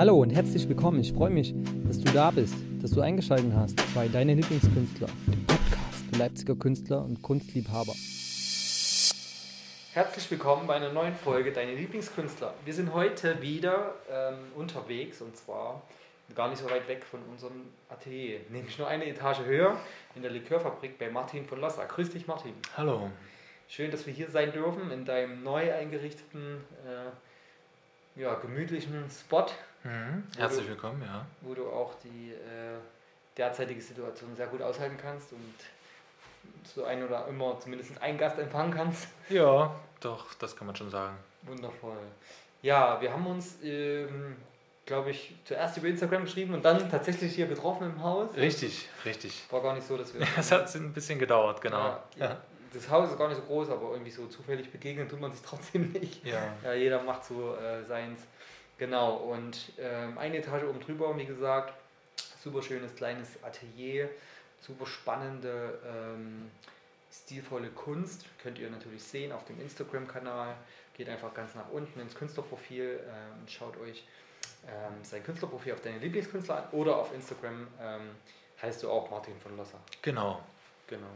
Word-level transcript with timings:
Hallo 0.00 0.16
und 0.16 0.30
herzlich 0.30 0.66
willkommen. 0.66 0.98
Ich 1.00 1.12
freue 1.12 1.28
mich, 1.28 1.52
dass 1.86 1.98
du 1.98 2.10
da 2.10 2.30
bist, 2.30 2.54
dass 2.80 2.92
du 2.92 3.02
eingeschaltet 3.02 3.52
hast 3.54 3.76
bei 3.94 4.08
Deine 4.08 4.32
Lieblingskünstler, 4.32 5.08
dem 5.26 5.44
Podcast 5.44 6.04
für 6.10 6.18
Leipziger 6.18 6.56
Künstler 6.56 7.04
und 7.04 7.20
Kunstliebhaber. 7.20 7.92
Herzlich 9.92 10.30
willkommen 10.30 10.66
bei 10.66 10.76
einer 10.76 10.90
neuen 10.90 11.14
Folge 11.14 11.52
Deine 11.52 11.74
Lieblingskünstler. 11.74 12.54
Wir 12.64 12.72
sind 12.72 12.94
heute 12.94 13.42
wieder 13.42 13.94
ähm, 14.10 14.38
unterwegs 14.56 15.20
und 15.20 15.36
zwar 15.36 15.82
gar 16.34 16.48
nicht 16.48 16.62
so 16.62 16.70
weit 16.70 16.88
weg 16.88 17.04
von 17.04 17.20
unserem 17.30 17.66
Atelier, 17.90 18.40
nämlich 18.48 18.78
nur 18.78 18.88
eine 18.88 19.04
Etage 19.04 19.40
höher 19.40 19.76
in 20.14 20.22
der 20.22 20.30
Likörfabrik 20.30 20.98
bei 20.98 21.10
Martin 21.10 21.44
von 21.44 21.60
Lossa. 21.60 21.84
Grüß 21.84 22.08
dich, 22.08 22.26
Martin. 22.26 22.54
Hallo. 22.74 23.10
Schön, 23.68 23.90
dass 23.90 24.06
wir 24.06 24.14
hier 24.14 24.30
sein 24.30 24.50
dürfen 24.52 24.90
in 24.92 25.04
deinem 25.04 25.42
neu 25.42 25.70
eingerichteten, 25.74 26.64
äh, 26.86 27.10
ja, 28.16 28.34
gemütlichen 28.34 29.04
Spot. 29.10 29.46
Mhm. 29.84 30.24
Herzlich 30.36 30.64
du, 30.64 30.70
willkommen, 30.70 31.02
ja. 31.02 31.24
Wo 31.40 31.54
du 31.54 31.66
auch 31.68 31.94
die 32.04 32.32
äh, 32.32 32.78
derzeitige 33.36 33.80
Situation 33.80 34.34
sehr 34.36 34.46
gut 34.46 34.62
aushalten 34.62 34.96
kannst 35.00 35.32
und 35.32 35.54
so 36.64 36.84
ein 36.84 37.02
oder 37.04 37.26
immer 37.28 37.58
zumindest 37.60 38.00
einen 38.00 38.18
Gast 38.18 38.38
empfangen 38.38 38.72
kannst. 38.72 39.08
Ja, 39.28 39.74
doch, 40.00 40.34
das 40.34 40.56
kann 40.56 40.66
man 40.66 40.76
schon 40.76 40.90
sagen. 40.90 41.16
Wundervoll. 41.42 41.96
Ja, 42.62 43.00
wir 43.00 43.12
haben 43.12 43.26
uns, 43.26 43.56
ähm, 43.62 44.36
glaube 44.84 45.10
ich, 45.10 45.34
zuerst 45.44 45.78
über 45.78 45.88
Instagram 45.88 46.24
geschrieben 46.24 46.52
und 46.54 46.64
dann 46.64 46.90
tatsächlich 46.90 47.34
hier 47.34 47.46
getroffen 47.46 47.84
im 47.84 48.02
Haus. 48.02 48.28
Richtig, 48.36 48.88
richtig. 49.04 49.44
War 49.50 49.62
gar 49.62 49.74
nicht 49.74 49.86
so, 49.86 49.96
dass 49.96 50.12
wir. 50.12 50.26
Es 50.38 50.52
hat 50.52 50.74
ein 50.74 50.92
bisschen 50.92 51.18
gedauert, 51.18 51.60
genau. 51.62 51.78
Ja, 51.78 52.04
ja. 52.16 52.36
Das 52.72 52.88
Haus 52.88 53.10
ist 53.10 53.18
gar 53.18 53.28
nicht 53.28 53.38
so 53.38 53.44
groß, 53.44 53.70
aber 53.70 53.92
irgendwie 53.92 54.10
so 54.10 54.26
zufällig 54.26 54.70
begegnen 54.70 55.08
tut 55.08 55.20
man 55.20 55.32
sich 55.32 55.42
trotzdem 55.46 55.92
nicht. 55.92 56.24
Ja. 56.24 56.54
ja 56.62 56.74
jeder 56.74 57.02
macht 57.02 57.24
so 57.24 57.56
äh, 57.56 57.84
seins. 57.84 58.20
Genau, 58.78 59.16
und 59.16 59.72
ähm, 59.78 60.16
eine 60.16 60.38
Etage 60.38 60.64
oben 60.64 60.80
drüber, 60.80 61.14
wie 61.18 61.26
gesagt, 61.26 61.74
super 62.42 62.62
schönes 62.62 62.94
kleines 62.94 63.42
Atelier, 63.42 64.08
super 64.60 64.86
spannende, 64.86 65.78
ähm, 65.86 66.50
stilvolle 67.12 67.68
Kunst. 67.68 68.24
Könnt 68.42 68.58
ihr 68.58 68.70
natürlich 68.70 69.02
sehen 69.02 69.32
auf 69.32 69.44
dem 69.44 69.60
Instagram-Kanal. 69.60 70.54
Geht 70.96 71.08
einfach 71.08 71.34
ganz 71.34 71.54
nach 71.54 71.68
unten 71.70 72.00
ins 72.00 72.14
Künstlerprofil 72.14 73.00
ähm, 73.02 73.40
und 73.40 73.50
schaut 73.50 73.78
euch 73.80 74.04
ähm, 74.66 75.02
sein 75.02 75.22
Künstlerprofil 75.24 75.74
auf 75.74 75.80
deine 75.80 75.98
Lieblingskünstler 75.98 76.56
an. 76.56 76.64
Oder 76.72 76.96
auf 76.96 77.12
Instagram 77.14 77.66
ähm, 77.80 78.10
heißt 78.62 78.82
du 78.82 78.90
auch 78.90 79.10
Martin 79.10 79.38
von 79.40 79.56
Losser. 79.56 79.78
Genau. 80.02 80.42
Genau. 80.86 81.06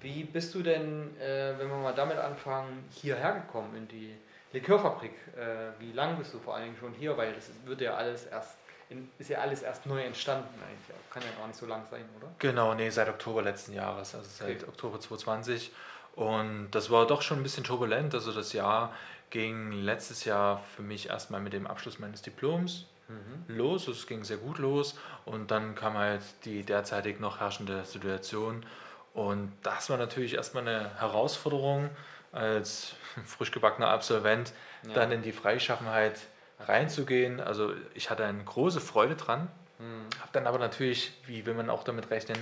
Wie 0.00 0.24
bist 0.24 0.54
du 0.54 0.62
denn, 0.62 1.16
äh, 1.20 1.58
wenn 1.58 1.68
wir 1.68 1.76
mal 1.76 1.94
damit 1.94 2.18
anfangen, 2.18 2.84
hierher 2.90 3.32
gekommen 3.32 3.76
in 3.76 3.88
die 3.88 4.16
Likörfabrik. 4.52 5.12
Äh, 5.36 5.80
wie 5.80 5.92
lange 5.92 6.16
bist 6.16 6.34
du 6.34 6.38
vor 6.38 6.54
allen 6.54 6.64
Dingen 6.64 6.76
schon 6.76 6.92
hier? 6.92 7.16
Weil 7.16 7.32
das 7.32 7.50
wird 7.64 7.80
ja 7.80 7.94
alles 7.94 8.26
erst, 8.26 8.56
in, 8.88 9.08
ist 9.18 9.30
ja 9.30 9.38
alles 9.38 9.62
erst 9.62 9.86
neu 9.86 10.02
entstanden 10.02 10.48
eigentlich. 10.60 10.96
Kann 11.10 11.22
ja 11.22 11.38
gar 11.38 11.46
nicht 11.46 11.58
so 11.58 11.66
lang 11.66 11.84
sein, 11.90 12.04
oder? 12.18 12.32
Genau, 12.38 12.74
nee, 12.74 12.90
seit 12.90 13.08
Oktober 13.08 13.42
letzten 13.42 13.74
Jahres, 13.74 14.14
also 14.14 14.28
seit 14.28 14.62
okay. 14.62 14.68
Oktober 14.68 15.00
2020. 15.00 15.72
Und 16.16 16.70
das 16.72 16.90
war 16.90 17.06
doch 17.06 17.22
schon 17.22 17.38
ein 17.38 17.42
bisschen 17.42 17.64
turbulent. 17.64 18.14
Also 18.14 18.32
das 18.32 18.52
Jahr 18.52 18.92
ging 19.30 19.70
letztes 19.70 20.24
Jahr 20.24 20.62
für 20.74 20.82
mich 20.82 21.08
erstmal 21.08 21.40
mit 21.40 21.52
dem 21.52 21.68
Abschluss 21.68 22.00
meines 22.00 22.20
Diploms 22.22 22.86
mhm. 23.08 23.56
los. 23.56 23.86
Es 23.86 24.08
ging 24.08 24.24
sehr 24.24 24.38
gut 24.38 24.58
los. 24.58 24.98
Und 25.24 25.52
dann 25.52 25.76
kam 25.76 25.96
halt 25.96 26.22
die 26.44 26.64
derzeitig 26.64 27.20
noch 27.20 27.38
herrschende 27.38 27.84
Situation. 27.84 28.66
Und 29.14 29.52
das 29.62 29.90
war 29.90 29.96
natürlich 29.96 30.34
erstmal 30.34 30.66
eine 30.66 30.98
Herausforderung 30.98 31.90
als 32.32 32.94
frisch 33.26 33.50
gebackener 33.50 33.88
Absolvent 33.88 34.52
ja. 34.86 34.94
dann 34.94 35.12
in 35.12 35.22
die 35.22 35.32
Freischaffenheit 35.32 36.20
reinzugehen. 36.60 37.40
Also 37.40 37.72
ich 37.94 38.10
hatte 38.10 38.24
eine 38.24 38.44
große 38.44 38.80
Freude 38.80 39.16
dran, 39.16 39.48
mhm. 39.78 40.04
habe 40.20 40.30
dann 40.32 40.46
aber 40.46 40.58
natürlich, 40.58 41.12
wie 41.26 41.46
will 41.46 41.54
man 41.54 41.70
auch 41.70 41.84
damit 41.84 42.10
rechnen, 42.10 42.38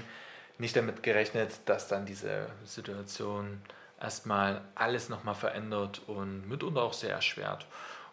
nicht 0.58 0.76
damit 0.76 1.02
gerechnet, 1.02 1.52
dass 1.66 1.88
dann 1.88 2.04
diese 2.04 2.46
Situation 2.64 3.62
erstmal 4.00 4.62
alles 4.74 5.08
nochmal 5.08 5.34
verändert 5.34 6.02
und 6.06 6.48
mitunter 6.48 6.82
auch 6.82 6.92
sehr 6.92 7.12
erschwert. 7.12 7.66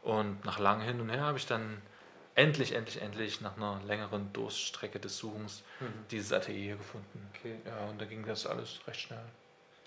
Und 0.03 0.45
nach 0.45 0.59
langem 0.59 0.85
Hin 0.85 1.01
und 1.01 1.09
Her 1.09 1.21
habe 1.21 1.37
ich 1.37 1.47
dann 1.47 1.81
endlich, 2.35 2.73
endlich, 2.73 3.01
endlich 3.01 3.41
nach 3.41 3.57
einer 3.57 3.81
längeren 3.87 4.31
Durststrecke 4.33 4.99
des 4.99 5.17
Suchens 5.17 5.63
mhm. 5.79 5.85
dieses 6.11 6.31
Atelier 6.31 6.75
gefunden. 6.75 7.27
Okay. 7.33 7.55
Ja, 7.65 7.89
und 7.89 7.99
da 7.99 8.05
ging 8.05 8.25
das 8.25 8.45
alles 8.45 8.79
recht 8.87 9.01
schnell. 9.01 9.23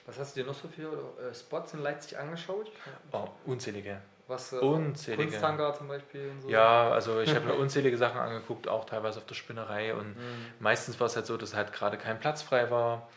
Was 0.07 0.19
hast 0.19 0.35
du 0.35 0.41
dir 0.41 0.47
noch 0.47 0.55
so 0.55 0.69
für 0.69 0.91
äh, 1.21 1.35
Spots 1.35 1.75
in 1.75 1.81
Leipzig 1.81 2.19
angeschaut? 2.19 2.73
Oh, 3.13 3.29
unzählige. 3.45 4.01
Was, 4.27 4.53
äh, 4.55 4.57
unzählige. 4.57 5.31
Kunsthangar 5.31 5.75
zum 5.75 5.89
Beispiel 5.89 6.31
und 6.31 6.43
so? 6.43 6.49
Ja, 6.49 6.91
also 6.91 7.21
ich 7.21 7.35
habe 7.35 7.47
mir 7.47 7.55
unzählige 7.59 7.99
Sachen 7.99 8.19
angeguckt, 8.19 8.69
auch 8.69 8.87
teilweise 8.87 9.19
auf 9.19 9.27
der 9.27 9.35
Spinnerei. 9.35 9.95
Und 9.95 10.17
mhm. 10.17 10.47
meistens 10.61 10.99
war 10.99 11.07
es 11.07 11.17
halt 11.17 11.27
so, 11.27 11.37
dass 11.37 11.55
halt 11.55 11.75
gerade 11.75 11.99
kein 11.99 12.19
Platz 12.19 12.41
frei 12.41 12.71
war 12.71 13.09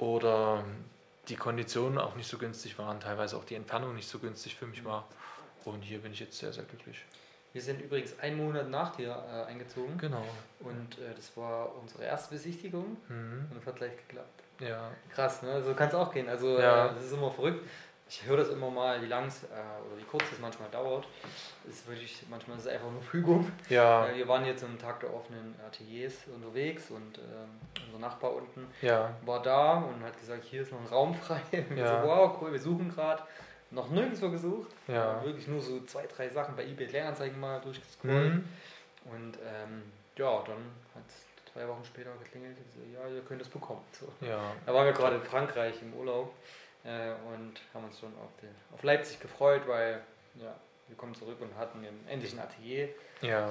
oder 0.00 0.64
die 1.28 1.36
Konditionen 1.36 1.98
auch 1.98 2.16
nicht 2.16 2.28
so 2.28 2.38
günstig 2.38 2.78
waren, 2.78 2.98
teilweise 2.98 3.36
auch 3.36 3.44
die 3.44 3.54
Entfernung 3.54 3.94
nicht 3.94 4.08
so 4.08 4.18
günstig 4.18 4.56
für 4.56 4.66
mich 4.66 4.84
war. 4.84 5.06
Und 5.64 5.82
hier 5.82 6.00
bin 6.00 6.12
ich 6.12 6.20
jetzt 6.20 6.38
sehr, 6.38 6.52
sehr 6.52 6.64
glücklich. 6.64 7.04
Wir 7.52 7.62
sind 7.62 7.80
übrigens 7.80 8.18
einen 8.20 8.36
Monat 8.36 8.68
nach 8.68 8.94
dir 8.94 9.10
äh, 9.10 9.50
eingezogen. 9.50 9.98
Genau. 9.98 10.24
Und 10.60 10.98
äh, 10.98 11.14
das 11.16 11.36
war 11.36 11.74
unsere 11.80 12.04
erste 12.04 12.34
Besichtigung 12.34 12.96
mhm. 13.08 13.46
und 13.50 13.58
es 13.58 13.66
hat 13.66 13.76
gleich 13.76 13.96
geklappt. 13.96 14.42
Ja. 14.60 14.90
Krass, 15.12 15.42
ne? 15.42 15.62
So 15.62 15.74
kann 15.74 15.88
es 15.88 15.94
auch 15.94 16.12
gehen. 16.12 16.28
Also 16.28 16.58
ja. 16.58 16.86
äh, 16.86 16.94
das 16.94 17.04
ist 17.04 17.12
immer 17.12 17.30
verrückt. 17.30 17.64
Ich 18.08 18.26
höre 18.26 18.38
das 18.38 18.48
immer 18.48 18.70
mal, 18.70 19.00
wie 19.02 19.06
lang 19.06 19.26
es 19.26 19.44
äh, 19.44 19.46
oder 19.46 19.96
wie 19.96 20.04
kurz 20.04 20.24
es 20.32 20.40
manchmal 20.40 20.68
dauert. 20.70 21.06
Ist 21.68 21.86
wirklich, 21.88 22.24
manchmal 22.28 22.56
ist 22.56 22.64
es 22.66 22.72
einfach 22.72 22.90
nur 22.90 23.02
Fügung. 23.02 23.50
Ja. 23.68 24.06
Äh, 24.06 24.16
wir 24.16 24.26
waren 24.26 24.44
jetzt 24.44 24.64
am 24.64 24.76
Tag 24.78 25.00
der 25.00 25.14
offenen 25.14 25.54
Ateliers 25.64 26.14
unterwegs 26.34 26.90
und 26.90 27.18
ähm, 27.18 27.84
unser 27.86 27.98
Nachbar 28.00 28.34
unten 28.34 28.66
ja. 28.82 29.14
war 29.24 29.40
da 29.42 29.74
und 29.74 30.02
hat 30.02 30.18
gesagt, 30.18 30.44
hier 30.44 30.62
ist 30.62 30.72
noch 30.72 30.80
ein 30.80 30.86
Raum 30.86 31.14
frei. 31.14 31.40
ja. 31.76 32.02
so, 32.02 32.08
wow, 32.08 32.36
cool, 32.40 32.52
wir 32.52 32.60
suchen 32.60 32.92
gerade. 32.92 33.22
Noch 33.70 33.88
nirgendwo 33.90 34.30
gesucht. 34.30 34.70
Ja. 34.88 35.24
Wirklich 35.24 35.46
nur 35.46 35.60
so 35.60 35.80
zwei, 35.84 36.06
drei 36.06 36.28
Sachen 36.28 36.56
bei 36.56 36.64
eBay 36.64 36.86
Kleinanzeigen 36.86 37.38
mal 37.38 37.60
durchgescrollt. 37.60 38.34
Mhm. 38.34 38.44
Und 39.04 39.38
ähm, 39.46 39.82
ja, 40.16 40.42
dann 40.46 40.58
hat 40.94 41.04
es 41.08 41.52
zwei 41.52 41.66
Wochen 41.68 41.84
später 41.84 42.10
geklingelt 42.22 42.56
und 42.58 42.72
so, 42.72 42.80
ja, 42.92 43.08
ihr 43.08 43.22
könnt 43.22 43.40
es 43.40 43.48
bekommen. 43.48 43.82
So. 43.92 44.06
Ja. 44.26 44.52
Da 44.66 44.74
waren 44.74 44.86
wir 44.86 44.92
gerade 44.92 45.16
in 45.16 45.22
Frankreich 45.22 45.74
im 45.82 45.94
Urlaub 45.94 46.32
äh, 46.84 47.12
und 47.32 47.60
haben 47.72 47.84
uns 47.84 47.98
schon 47.98 48.12
auf, 48.18 48.30
die, 48.42 48.74
auf 48.74 48.82
Leipzig 48.82 49.20
gefreut, 49.20 49.62
weil 49.66 50.00
ja, 50.36 50.54
wir 50.88 50.96
kommen 50.96 51.14
zurück 51.14 51.40
und 51.40 51.56
hatten 51.56 51.84
endlich 52.08 52.32
ein 52.32 52.40
Atelier. 52.40 52.88
Ja. 53.22 53.48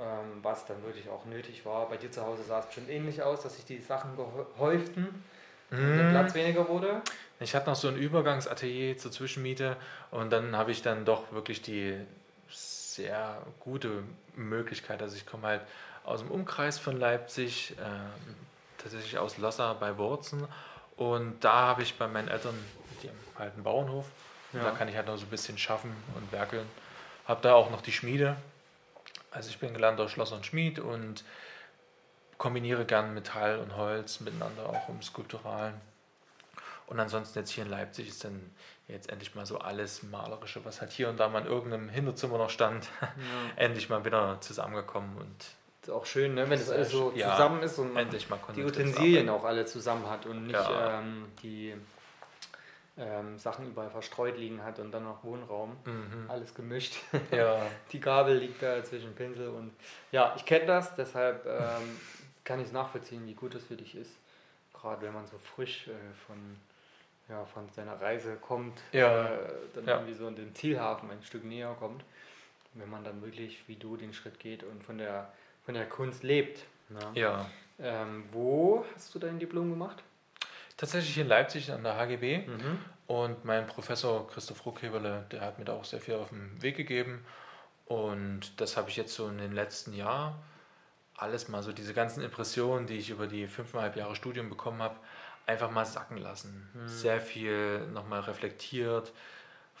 Ähm, 0.00 0.38
was 0.42 0.64
dann 0.64 0.82
wirklich 0.84 1.08
auch 1.08 1.24
nötig 1.24 1.66
war. 1.66 1.88
Bei 1.88 1.96
dir 1.96 2.10
zu 2.10 2.24
Hause 2.24 2.44
sah 2.44 2.60
es 2.60 2.66
bestimmt 2.66 2.88
ähnlich 2.88 3.20
aus, 3.20 3.42
dass 3.42 3.56
sich 3.56 3.64
die 3.64 3.78
Sachen 3.78 4.16
gehäuften 4.16 5.24
und 5.70 5.78
der 5.78 6.04
mhm. 6.04 6.10
Platz 6.10 6.34
weniger 6.34 6.68
wurde. 6.68 7.02
Ich 7.40 7.54
hatte 7.54 7.70
noch 7.70 7.76
so 7.76 7.88
ein 7.88 7.96
Übergangsatelier 7.96 8.96
zur 8.98 9.12
Zwischenmiete 9.12 9.76
und 10.10 10.30
dann 10.30 10.56
habe 10.56 10.72
ich 10.72 10.82
dann 10.82 11.04
doch 11.04 11.30
wirklich 11.32 11.62
die 11.62 11.94
sehr 12.50 13.38
gute 13.60 14.02
Möglichkeit. 14.34 15.02
Also 15.02 15.16
ich 15.16 15.26
komme 15.26 15.46
halt 15.46 15.62
aus 16.04 16.20
dem 16.20 16.30
Umkreis 16.30 16.78
von 16.78 16.98
Leipzig, 16.98 17.74
äh, 17.78 17.84
tatsächlich 18.78 19.18
aus 19.18 19.38
Lossa 19.38 19.74
bei 19.74 19.96
Wurzen. 19.98 20.48
Und 20.96 21.44
da 21.44 21.52
habe 21.52 21.82
ich 21.82 21.94
bei 21.96 22.08
meinen 22.08 22.28
Eltern, 22.28 22.54
die 23.02 23.08
haben 23.08 23.18
halt 23.38 23.54
einen 23.54 23.62
Bauernhof, 23.62 24.06
ja. 24.52 24.64
da 24.64 24.70
kann 24.72 24.88
ich 24.88 24.96
halt 24.96 25.06
noch 25.06 25.16
so 25.16 25.26
ein 25.26 25.30
bisschen 25.30 25.58
schaffen 25.58 25.94
und 26.16 26.32
werkeln. 26.32 26.66
Habe 27.26 27.40
da 27.42 27.54
auch 27.54 27.70
noch 27.70 27.82
die 27.82 27.92
Schmiede. 27.92 28.36
Also 29.30 29.50
ich 29.50 29.58
bin 29.58 29.74
gelernter 29.74 30.08
Schlosser 30.08 30.36
und 30.36 30.46
Schmied 30.46 30.80
und 30.80 31.22
kombiniere 32.38 32.84
gern 32.84 33.14
Metall 33.14 33.58
und 33.58 33.76
Holz 33.76 34.20
miteinander 34.20 34.68
auch 34.68 34.88
im 34.88 35.02
Skulpturalen. 35.02 35.74
Und 36.86 36.98
ansonsten 36.98 37.38
jetzt 37.38 37.50
hier 37.50 37.64
in 37.64 37.70
Leipzig 37.70 38.08
ist 38.08 38.24
dann 38.24 38.50
jetzt 38.86 39.10
endlich 39.10 39.34
mal 39.34 39.44
so 39.44 39.58
alles 39.58 40.02
Malerische, 40.02 40.64
was 40.64 40.80
halt 40.80 40.90
hier 40.90 41.10
und 41.10 41.20
da 41.20 41.28
mal 41.28 41.42
in 41.42 41.46
irgendeinem 41.46 41.88
Hinterzimmer 41.90 42.38
noch 42.38 42.48
stand, 42.48 42.88
ja. 43.00 43.08
endlich 43.56 43.90
mal 43.90 44.04
wieder 44.04 44.40
zusammengekommen 44.40 45.18
und 45.18 45.36
ist 45.82 45.90
auch 45.90 46.06
schön, 46.06 46.34
ne? 46.34 46.48
wenn 46.48 46.58
das 46.58 46.70
alles 46.70 46.90
so 46.90 47.12
ja, 47.14 47.32
zusammen 47.32 47.62
ist 47.62 47.78
und 47.78 47.92
man 47.92 48.08
die 48.54 48.64
Utensilien 48.64 49.28
auch 49.28 49.44
alle 49.44 49.66
zusammen 49.66 50.08
hat 50.08 50.26
und 50.26 50.46
nicht 50.46 50.54
ja. 50.54 51.00
ähm, 51.00 51.26
die 51.42 51.74
ähm, 52.98 53.38
Sachen 53.38 53.66
überall 53.66 53.90
verstreut 53.90 54.36
liegen 54.36 54.62
hat 54.64 54.80
und 54.80 54.90
dann 54.90 55.04
noch 55.04 55.22
Wohnraum. 55.22 55.76
Mhm. 55.84 56.28
Alles 56.28 56.54
gemischt. 56.54 56.96
Ja. 57.30 57.62
die 57.92 58.00
Gabel 58.00 58.36
liegt 58.38 58.62
da 58.62 58.82
zwischen 58.82 59.14
Pinsel 59.14 59.48
und 59.48 59.72
ja, 60.10 60.34
ich 60.36 60.44
kenne 60.44 60.66
das, 60.66 60.94
deshalb 60.96 61.46
ähm, 61.46 61.96
kann 62.48 62.60
ich 62.60 62.68
es 62.68 62.72
nachvollziehen, 62.72 63.26
wie 63.26 63.34
gut 63.34 63.54
das 63.54 63.62
für 63.64 63.76
dich 63.76 63.94
ist. 63.94 64.10
Gerade 64.72 65.02
wenn 65.02 65.12
man 65.12 65.26
so 65.26 65.36
frisch 65.36 65.86
äh, 65.88 65.92
von, 66.26 66.38
ja, 67.28 67.44
von 67.44 67.68
seiner 67.68 68.00
Reise 68.00 68.36
kommt, 68.36 68.80
ja. 68.92 69.26
äh, 69.26 69.38
dann 69.74 69.86
ja. 69.86 69.94
irgendwie 69.96 70.14
so 70.14 70.26
in 70.26 70.34
den 70.34 70.54
Zielhafen 70.54 71.10
ein 71.10 71.22
Stück 71.22 71.44
näher 71.44 71.76
kommt. 71.78 72.02
Wenn 72.72 72.88
man 72.88 73.04
dann 73.04 73.20
wirklich 73.22 73.68
wie 73.68 73.76
du 73.76 73.96
den 73.96 74.14
Schritt 74.14 74.38
geht 74.40 74.62
und 74.62 74.82
von 74.82 74.98
der 74.98 75.30
von 75.64 75.74
der 75.74 75.86
Kunst 75.86 76.22
lebt. 76.22 76.64
Ne? 76.88 77.00
Ja. 77.12 77.50
Ähm, 77.78 78.24
wo 78.32 78.86
hast 78.94 79.14
du 79.14 79.18
dein 79.18 79.38
Diplom 79.38 79.68
gemacht? 79.68 80.02
Tatsächlich 80.78 81.18
in 81.18 81.28
Leipzig 81.28 81.70
an 81.70 81.82
der 81.82 81.96
HGB. 81.96 82.46
Mhm. 82.46 82.78
Und 83.06 83.44
mein 83.44 83.66
Professor 83.66 84.26
Christoph 84.28 84.64
Ruckheberle, 84.64 85.26
der 85.30 85.42
hat 85.42 85.58
mir 85.58 85.66
da 85.66 85.74
auch 85.74 85.84
sehr 85.84 86.00
viel 86.00 86.14
auf 86.14 86.30
den 86.30 86.62
Weg 86.62 86.78
gegeben. 86.78 87.22
Und 87.84 88.58
das 88.58 88.78
habe 88.78 88.88
ich 88.88 88.96
jetzt 88.96 89.12
so 89.12 89.28
in 89.28 89.36
den 89.36 89.52
letzten 89.52 89.92
Jahren 89.92 90.34
alles 91.18 91.48
mal 91.48 91.62
so, 91.62 91.72
diese 91.72 91.94
ganzen 91.94 92.22
Impressionen, 92.22 92.86
die 92.86 92.98
ich 92.98 93.10
über 93.10 93.26
die 93.26 93.46
fünfeinhalb 93.46 93.96
Jahre 93.96 94.14
Studium 94.14 94.48
bekommen 94.48 94.80
habe, 94.80 94.96
einfach 95.46 95.70
mal 95.70 95.84
sacken 95.84 96.18
lassen. 96.18 96.68
Mhm. 96.74 96.88
Sehr 96.88 97.20
viel 97.20 97.86
nochmal 97.88 98.20
reflektiert. 98.20 99.12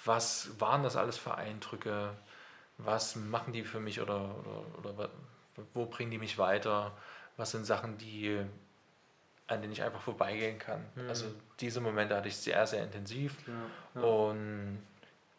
Was 0.04 0.50
waren 0.58 0.82
das 0.82 0.96
alles 0.96 1.16
für 1.16 1.34
Eindrücke? 1.34 2.10
Was 2.78 3.16
machen 3.16 3.52
die 3.52 3.64
für 3.64 3.80
mich 3.80 4.00
oder, 4.00 4.34
oder, 4.80 4.92
oder 4.94 5.10
wo 5.74 5.86
bringen 5.86 6.10
die 6.10 6.18
mich 6.18 6.38
weiter? 6.38 6.92
Was 7.36 7.50
sind 7.50 7.64
Sachen, 7.66 7.98
die, 7.98 8.40
an 9.46 9.60
denen 9.60 9.72
ich 9.72 9.82
einfach 9.82 10.00
vorbeigehen 10.00 10.58
kann? 10.58 10.84
Mhm. 10.94 11.08
Also 11.08 11.26
diese 11.60 11.80
Momente 11.80 12.16
hatte 12.16 12.28
ich 12.28 12.36
sehr, 12.36 12.66
sehr 12.66 12.82
intensiv. 12.84 13.34
Ja, 13.46 14.00
ja. 14.00 14.06
Und 14.06 14.82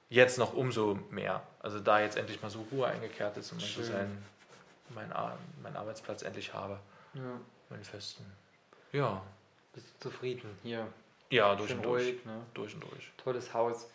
jetzt 0.09 0.37
noch 0.37 0.53
umso 0.53 0.99
mehr. 1.09 1.41
Also 1.59 1.79
da 1.79 2.01
jetzt 2.01 2.17
endlich 2.17 2.41
mal 2.41 2.49
so 2.49 2.65
Ruhe 2.71 2.87
eingekehrt 2.87 3.37
ist 3.37 3.51
man 3.51 3.61
so 3.61 3.83
seinen, 3.83 4.23
meinen, 4.91 5.13
meinen 5.61 5.75
Arbeitsplatz 5.75 6.23
endlich 6.23 6.53
habe. 6.53 6.79
Ja. 7.13 7.39
Meinen 7.69 7.83
festen. 7.83 8.25
Ja. 8.91 9.21
Bist 9.73 9.87
du 9.87 10.09
zufrieden 10.09 10.57
hier? 10.63 10.87
Ja, 11.29 11.55
durch 11.55 11.73
und 11.73 11.85
durch. 11.85 12.05
Ruhig, 12.05 12.25
ne? 12.25 12.41
Durch 12.53 12.73
und 12.73 12.81
durch. 12.81 13.11
Tolles 13.17 13.53
Haus. 13.53 13.89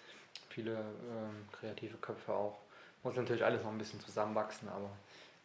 Viele 0.51 0.73
ähm, 0.73 1.49
kreative 1.53 1.97
Köpfe 1.97 2.33
auch. 2.33 2.59
Muss 3.03 3.17
natürlich 3.17 3.45
alles 3.45 3.63
noch 3.63 3.71
ein 3.71 3.79
bisschen 3.79 4.01
zusammenwachsen, 4.01 4.69
aber 4.69 4.91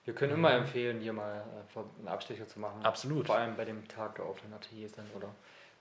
wir 0.06 0.14
können 0.14 0.34
mhm. 0.34 0.40
immer 0.40 0.54
empfehlen, 0.54 1.02
hier 1.02 1.14
mal 1.14 1.44
äh, 1.76 1.80
einen 2.00 2.08
Abstecher 2.08 2.48
zu 2.48 2.60
machen. 2.60 2.84
Absolut. 2.86 3.26
Vor 3.26 3.36
allem 3.36 3.56
bei 3.56 3.66
dem 3.66 3.88
Tag 3.88 4.16
der 4.16 4.28
offenen 4.28 4.54
Ateliers 4.54 4.92
dann 4.92 5.06
oder 5.16 5.30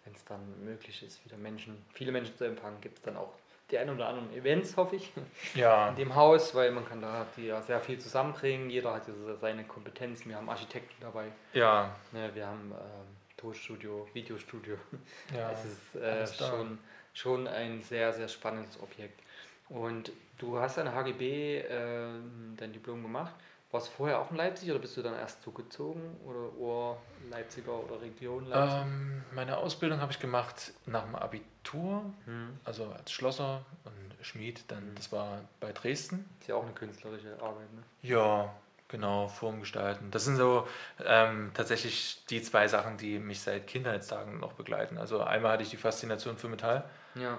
wenn 0.04 0.14
es 0.14 0.24
dann 0.24 0.64
möglich 0.64 1.02
ist, 1.02 1.24
wieder 1.24 1.36
Menschen, 1.36 1.84
viele 1.92 2.12
Menschen 2.12 2.36
zu 2.36 2.44
empfangen, 2.44 2.80
gibt 2.80 2.98
es 2.98 3.04
dann 3.04 3.16
auch 3.16 3.34
die 3.70 3.78
ein 3.78 3.90
oder 3.90 4.08
anderen 4.08 4.32
Events, 4.34 4.76
hoffe 4.76 4.96
ich, 4.96 5.12
ja. 5.54 5.90
in 5.90 5.96
dem 5.96 6.14
Haus, 6.14 6.54
weil 6.54 6.70
man 6.70 6.86
kann 6.86 7.02
da 7.02 7.26
die 7.36 7.46
ja 7.46 7.60
sehr 7.60 7.80
viel 7.80 7.98
zusammenbringen. 7.98 8.70
Jeder 8.70 8.94
hat 8.94 9.02
seine 9.40 9.64
Kompetenzen. 9.64 10.30
Wir 10.30 10.36
haben 10.36 10.48
Architekten 10.48 10.94
dabei. 11.00 11.26
Ja. 11.52 11.94
Ne, 12.12 12.30
wir 12.34 12.46
haben 12.46 12.72
ähm, 12.72 13.16
Tonstudio, 13.36 14.08
Videostudio. 14.12 14.76
Ja. 15.36 15.50
Es 15.52 15.64
ist 15.64 15.94
äh, 15.96 16.26
schon, 16.26 16.78
schon 17.12 17.46
ein 17.46 17.82
sehr, 17.82 18.12
sehr 18.12 18.28
spannendes 18.28 18.80
Objekt. 18.80 19.20
Und 19.68 20.12
du 20.38 20.58
hast 20.58 20.78
an 20.78 20.94
HGB 20.94 21.58
äh, 21.58 22.08
dein 22.56 22.72
Diplom 22.72 23.02
gemacht. 23.02 23.34
Warst 23.70 23.88
du 23.88 23.90
vorher 23.92 24.18
auch 24.18 24.30
in 24.30 24.38
Leipzig 24.38 24.70
oder 24.70 24.78
bist 24.78 24.96
du 24.96 25.02
dann 25.02 25.14
erst 25.14 25.42
zugezogen 25.42 26.16
oder 26.24 26.56
Ohr 26.56 27.02
Leipziger 27.30 27.72
oder 27.84 28.00
Region 28.00 28.46
Leipzig? 28.46 28.78
Ähm, 28.80 29.22
meine 29.34 29.58
Ausbildung 29.58 30.00
habe 30.00 30.10
ich 30.10 30.18
gemacht 30.18 30.72
nach 30.86 31.04
dem 31.04 31.14
Abitur, 31.14 32.02
hm. 32.24 32.58
also 32.64 32.86
als 32.86 33.12
Schlosser 33.12 33.66
und 33.84 34.24
Schmied. 34.24 34.64
Dann, 34.68 34.78
hm. 34.78 34.94
Das 34.94 35.12
war 35.12 35.42
bei 35.60 35.72
Dresden. 35.72 36.24
Ist 36.40 36.48
ja 36.48 36.54
auch 36.54 36.62
eine 36.62 36.72
künstlerische 36.72 37.34
Arbeit, 37.42 37.70
ne? 37.74 37.82
Ja, 38.00 38.54
genau, 38.88 39.28
Formgestalten. 39.28 40.10
Das 40.12 40.24
sind 40.24 40.36
so 40.36 40.66
ähm, 41.04 41.50
tatsächlich 41.52 42.24
die 42.30 42.40
zwei 42.40 42.68
Sachen, 42.68 42.96
die 42.96 43.18
mich 43.18 43.42
seit 43.42 43.66
Kindheitstagen 43.66 44.40
noch 44.40 44.54
begleiten. 44.54 44.96
Also 44.96 45.22
einmal 45.22 45.52
hatte 45.52 45.62
ich 45.62 45.70
die 45.70 45.76
Faszination 45.76 46.38
für 46.38 46.48
Metall. 46.48 46.88
Ja. 47.16 47.38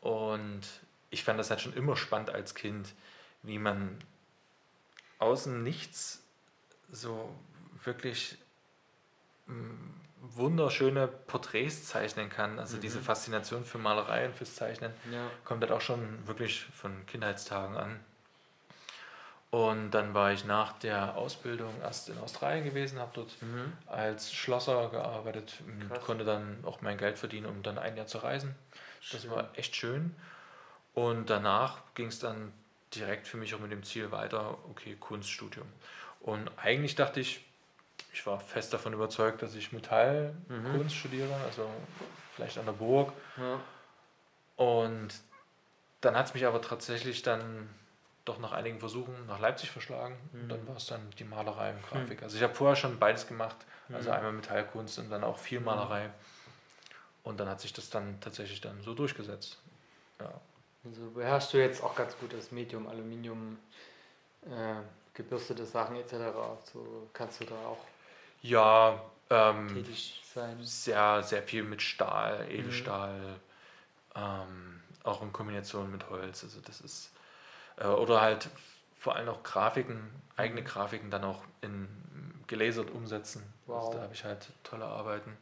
Und 0.00 0.62
ich 1.10 1.22
fand 1.22 1.38
das 1.38 1.50
halt 1.50 1.60
schon 1.60 1.74
immer 1.74 1.96
spannend 1.96 2.30
als 2.30 2.56
Kind, 2.56 2.94
wie 3.44 3.58
man 3.58 3.96
außen 5.22 5.62
nichts 5.62 6.22
so 6.90 7.34
wirklich 7.84 8.36
mm, 9.46 9.92
wunderschöne 10.20 11.08
Porträts 11.08 11.86
zeichnen 11.86 12.28
kann. 12.28 12.58
Also 12.58 12.76
mhm. 12.76 12.82
diese 12.82 13.00
Faszination 13.00 13.64
für 13.64 13.78
Malerei 13.78 14.26
und 14.26 14.34
fürs 14.34 14.54
Zeichnen 14.54 14.92
ja. 15.10 15.30
kommt 15.44 15.62
halt 15.62 15.72
auch 15.72 15.80
schon 15.80 16.26
wirklich 16.26 16.64
von 16.74 17.06
Kindheitstagen 17.06 17.76
an. 17.76 18.00
Und 19.50 19.90
dann 19.90 20.14
war 20.14 20.32
ich 20.32 20.46
nach 20.46 20.72
der 20.78 21.14
Ausbildung 21.14 21.74
erst 21.82 22.08
in 22.08 22.18
Australien 22.18 22.64
gewesen, 22.64 22.98
habe 22.98 23.10
dort 23.12 23.42
mhm. 23.42 23.72
als 23.86 24.32
Schlosser 24.32 24.88
gearbeitet 24.88 25.58
und 25.66 25.88
Krass. 25.88 26.04
konnte 26.04 26.24
dann 26.24 26.64
auch 26.64 26.80
mein 26.80 26.96
Geld 26.96 27.18
verdienen, 27.18 27.46
um 27.46 27.62
dann 27.62 27.78
ein 27.78 27.96
Jahr 27.96 28.06
zu 28.06 28.18
reisen. 28.18 28.54
Schön. 29.00 29.20
Das 29.20 29.30
war 29.30 29.50
echt 29.54 29.76
schön. 29.76 30.16
Und 30.94 31.28
danach 31.28 31.82
ging 31.94 32.06
es 32.06 32.18
dann 32.18 32.52
direkt 32.94 33.26
für 33.26 33.36
mich 33.36 33.54
auch 33.54 33.60
mit 33.60 33.72
dem 33.72 33.82
Ziel 33.82 34.10
weiter, 34.10 34.58
okay, 34.70 34.96
Kunststudium. 34.98 35.66
Und 36.20 36.50
eigentlich 36.56 36.94
dachte 36.94 37.20
ich, 37.20 37.44
ich 38.12 38.26
war 38.26 38.38
fest 38.38 38.72
davon 38.72 38.92
überzeugt, 38.92 39.42
dass 39.42 39.54
ich 39.54 39.72
Metallkunst 39.72 40.48
mhm. 40.48 40.90
studiere, 40.90 41.34
also 41.46 41.68
vielleicht 42.34 42.58
an 42.58 42.66
der 42.66 42.72
Burg. 42.72 43.12
Ja. 43.36 43.60
Und 44.56 45.08
dann 46.00 46.16
hat 46.16 46.26
es 46.26 46.34
mich 46.34 46.46
aber 46.46 46.60
tatsächlich 46.60 47.22
dann 47.22 47.68
doch 48.24 48.38
nach 48.38 48.52
einigen 48.52 48.78
Versuchen 48.78 49.26
nach 49.26 49.40
Leipzig 49.40 49.70
verschlagen. 49.70 50.16
Mhm. 50.32 50.42
Und 50.42 50.48
dann 50.50 50.68
war 50.68 50.76
es 50.76 50.86
dann 50.86 51.10
die 51.18 51.24
Malerei 51.24 51.70
und 51.70 51.82
Grafik. 51.82 52.20
Mhm. 52.20 52.24
Also 52.24 52.36
ich 52.36 52.42
habe 52.42 52.54
vorher 52.54 52.76
schon 52.76 52.98
beides 52.98 53.26
gemacht, 53.26 53.56
also 53.92 54.10
mhm. 54.10 54.16
einmal 54.16 54.32
Metallkunst 54.32 54.98
und 54.98 55.10
dann 55.10 55.24
auch 55.24 55.38
viel 55.38 55.60
mhm. 55.60 55.66
Malerei. 55.66 56.10
Und 57.24 57.40
dann 57.40 57.48
hat 57.48 57.60
sich 57.60 57.72
das 57.72 57.90
dann 57.90 58.20
tatsächlich 58.20 58.60
dann 58.60 58.82
so 58.82 58.94
durchgesetzt. 58.94 59.58
Ja. 60.20 60.32
Also 60.84 61.10
beherrschst 61.10 61.54
du 61.54 61.58
jetzt 61.58 61.82
auch 61.82 61.94
ganz 61.94 62.16
gut 62.18 62.32
das 62.32 62.50
Medium, 62.50 62.88
Aluminium, 62.88 63.58
äh, 64.46 64.74
gebürstete 65.14 65.64
Sachen 65.64 65.96
etc. 65.96 66.14
So 66.72 67.08
kannst 67.12 67.40
du 67.40 67.44
da 67.44 67.54
auch 67.54 67.84
ja, 68.42 69.00
ähm, 69.30 69.68
tätig 69.68 70.22
sein. 70.34 70.58
Sehr, 70.62 71.22
sehr 71.22 71.42
viel 71.42 71.62
mit 71.62 71.82
Stahl, 71.82 72.46
Edelstahl, 72.50 73.18
mhm. 73.20 74.16
ähm, 74.16 74.80
auch 75.04 75.22
in 75.22 75.32
Kombination 75.32 75.90
mit 75.90 76.10
Holz. 76.10 76.42
Also 76.42 76.60
das 76.60 76.80
ist 76.80 77.12
äh, 77.76 77.86
oder 77.86 78.20
halt 78.20 78.48
vor 78.98 79.16
allem 79.16 79.28
auch 79.28 79.42
Grafiken, 79.42 80.10
eigene 80.36 80.62
mhm. 80.62 80.66
Grafiken 80.66 81.10
dann 81.10 81.24
auch 81.24 81.44
in 81.60 81.88
gelasert 82.46 82.90
umsetzen. 82.90 83.42
Also 83.66 83.72
wow. 83.72 83.84
Also 83.86 83.96
da 83.96 84.02
habe 84.02 84.14
ich 84.14 84.24
halt 84.24 84.48
tolle 84.62 84.84
Arbeiten. 84.84 85.36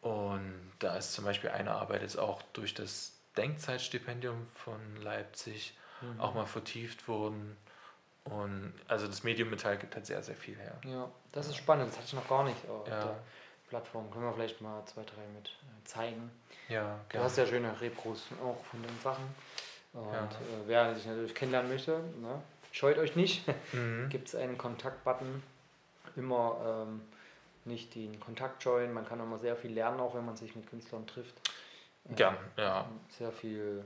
Und 0.00 0.72
da 0.78 0.96
ist 0.96 1.12
zum 1.12 1.26
Beispiel 1.26 1.50
eine 1.50 1.72
Arbeit 1.72 2.02
jetzt 2.02 2.18
auch 2.18 2.40
durch 2.54 2.72
das 2.72 3.12
Denkzeitstipendium 3.36 4.46
von 4.54 4.80
Leipzig 5.02 5.74
mhm. 6.00 6.20
auch 6.20 6.34
mal 6.34 6.46
vertieft 6.46 7.08
wurden. 7.08 7.56
Und 8.24 8.74
also 8.86 9.06
das 9.06 9.24
Medium 9.24 9.50
Metall 9.50 9.78
gibt 9.78 9.94
halt 9.94 10.06
sehr, 10.06 10.22
sehr 10.22 10.36
viel 10.36 10.56
her. 10.56 10.78
Ja, 10.86 11.10
das 11.32 11.48
ist 11.48 11.56
spannend, 11.56 11.88
das 11.88 11.96
hatte 11.96 12.06
ich 12.06 12.12
noch 12.12 12.28
gar 12.28 12.44
nicht 12.44 12.68
auf 12.68 12.86
ja. 12.86 13.04
der 13.04 13.16
Plattform. 13.68 14.10
Können 14.10 14.24
wir 14.24 14.32
vielleicht 14.32 14.60
mal 14.60 14.84
zwei, 14.84 15.02
drei 15.02 15.26
mit 15.34 15.48
äh, 15.48 15.84
zeigen. 15.84 16.30
Ja, 16.68 17.00
Du 17.08 17.18
hast 17.18 17.38
ja 17.38 17.46
schöne 17.46 17.80
Repros 17.80 18.26
auch 18.42 18.62
von 18.64 18.82
den 18.82 18.98
Sachen. 19.02 19.24
Und 19.92 20.12
ja. 20.12 20.24
äh, 20.24 20.66
wer 20.66 20.94
sich 20.94 21.06
natürlich 21.06 21.34
kennenlernen 21.34 21.72
möchte, 21.72 21.92
ne, 22.20 22.42
scheut 22.72 22.98
euch 22.98 23.16
nicht. 23.16 23.44
Mhm. 23.72 24.08
Gibt 24.08 24.28
es 24.28 24.34
einen 24.34 24.58
Kontaktbutton. 24.58 25.42
Immer 26.16 26.86
ähm, 26.88 27.00
nicht 27.64 27.94
den 27.94 28.18
Kontakt 28.18 28.64
joinen. 28.64 28.92
Man 28.92 29.06
kann 29.06 29.20
immer 29.20 29.38
sehr 29.38 29.56
viel 29.56 29.72
lernen, 29.72 30.00
auch 30.00 30.14
wenn 30.14 30.26
man 30.26 30.36
sich 30.36 30.56
mit 30.56 30.68
Künstlern 30.68 31.06
trifft. 31.06 31.34
Gern, 32.08 32.36
ja. 32.56 32.88
Sehr 33.08 33.30
viel 33.30 33.84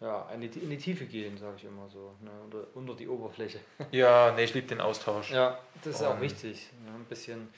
ja, 0.00 0.28
in 0.34 0.42
die, 0.42 0.58
in 0.58 0.68
die 0.68 0.76
Tiefe 0.76 1.06
gehen, 1.06 1.38
sage 1.38 1.56
ich 1.56 1.64
immer 1.64 1.88
so. 1.88 2.14
Ne? 2.20 2.30
Oder 2.48 2.66
unter 2.74 2.94
die 2.94 3.08
Oberfläche. 3.08 3.60
Ja, 3.92 4.32
nee, 4.32 4.44
ich 4.44 4.54
liebe 4.54 4.66
den 4.66 4.80
Austausch. 4.80 5.30
Ja, 5.30 5.58
das 5.82 5.96
ist 5.96 6.00
um, 6.02 6.08
auch 6.08 6.20
wichtig. 6.20 6.70
Ne? 6.84 6.90
Ein 6.94 7.04
bisschen, 7.04 7.48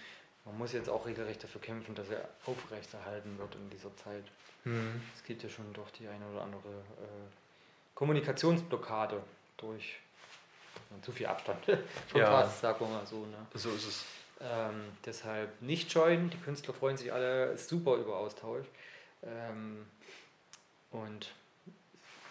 man 0.44 0.56
muss 0.56 0.72
jetzt 0.72 0.88
auch 0.88 1.04
regelrecht 1.06 1.42
dafür 1.42 1.60
kämpfen, 1.60 1.94
dass 1.94 2.08
er 2.10 2.28
aufrechterhalten 2.46 3.38
wird 3.38 3.54
in 3.56 3.70
dieser 3.70 3.94
Zeit. 3.96 4.24
Mhm. 4.64 5.02
Es 5.16 5.24
gibt 5.24 5.42
ja 5.42 5.48
schon 5.48 5.72
doch 5.72 5.90
die 5.90 6.06
eine 6.06 6.24
oder 6.32 6.42
andere 6.42 6.68
äh, 6.68 7.28
Kommunikationsblockade 7.94 9.20
durch 9.56 9.98
zu 11.02 11.10
viel 11.10 11.26
Abstand 11.26 11.64
vom 12.06 12.20
ja. 12.20 12.30
Pass, 12.30 12.60
sagen 12.60 12.80
wir 12.80 12.88
mal 12.88 13.06
so. 13.06 13.26
Ne? 13.26 13.46
So 13.54 13.70
ist 13.70 13.88
es. 13.88 14.04
Ähm, 14.40 14.92
deshalb 15.04 15.60
nicht 15.60 15.90
scheuen, 15.90 16.30
die 16.30 16.36
Künstler 16.36 16.72
freuen 16.72 16.96
sich 16.96 17.12
alle 17.12 17.58
super 17.58 17.96
über 17.96 18.16
Austausch. 18.18 18.66
Ähm, 19.22 19.86
und 20.90 21.32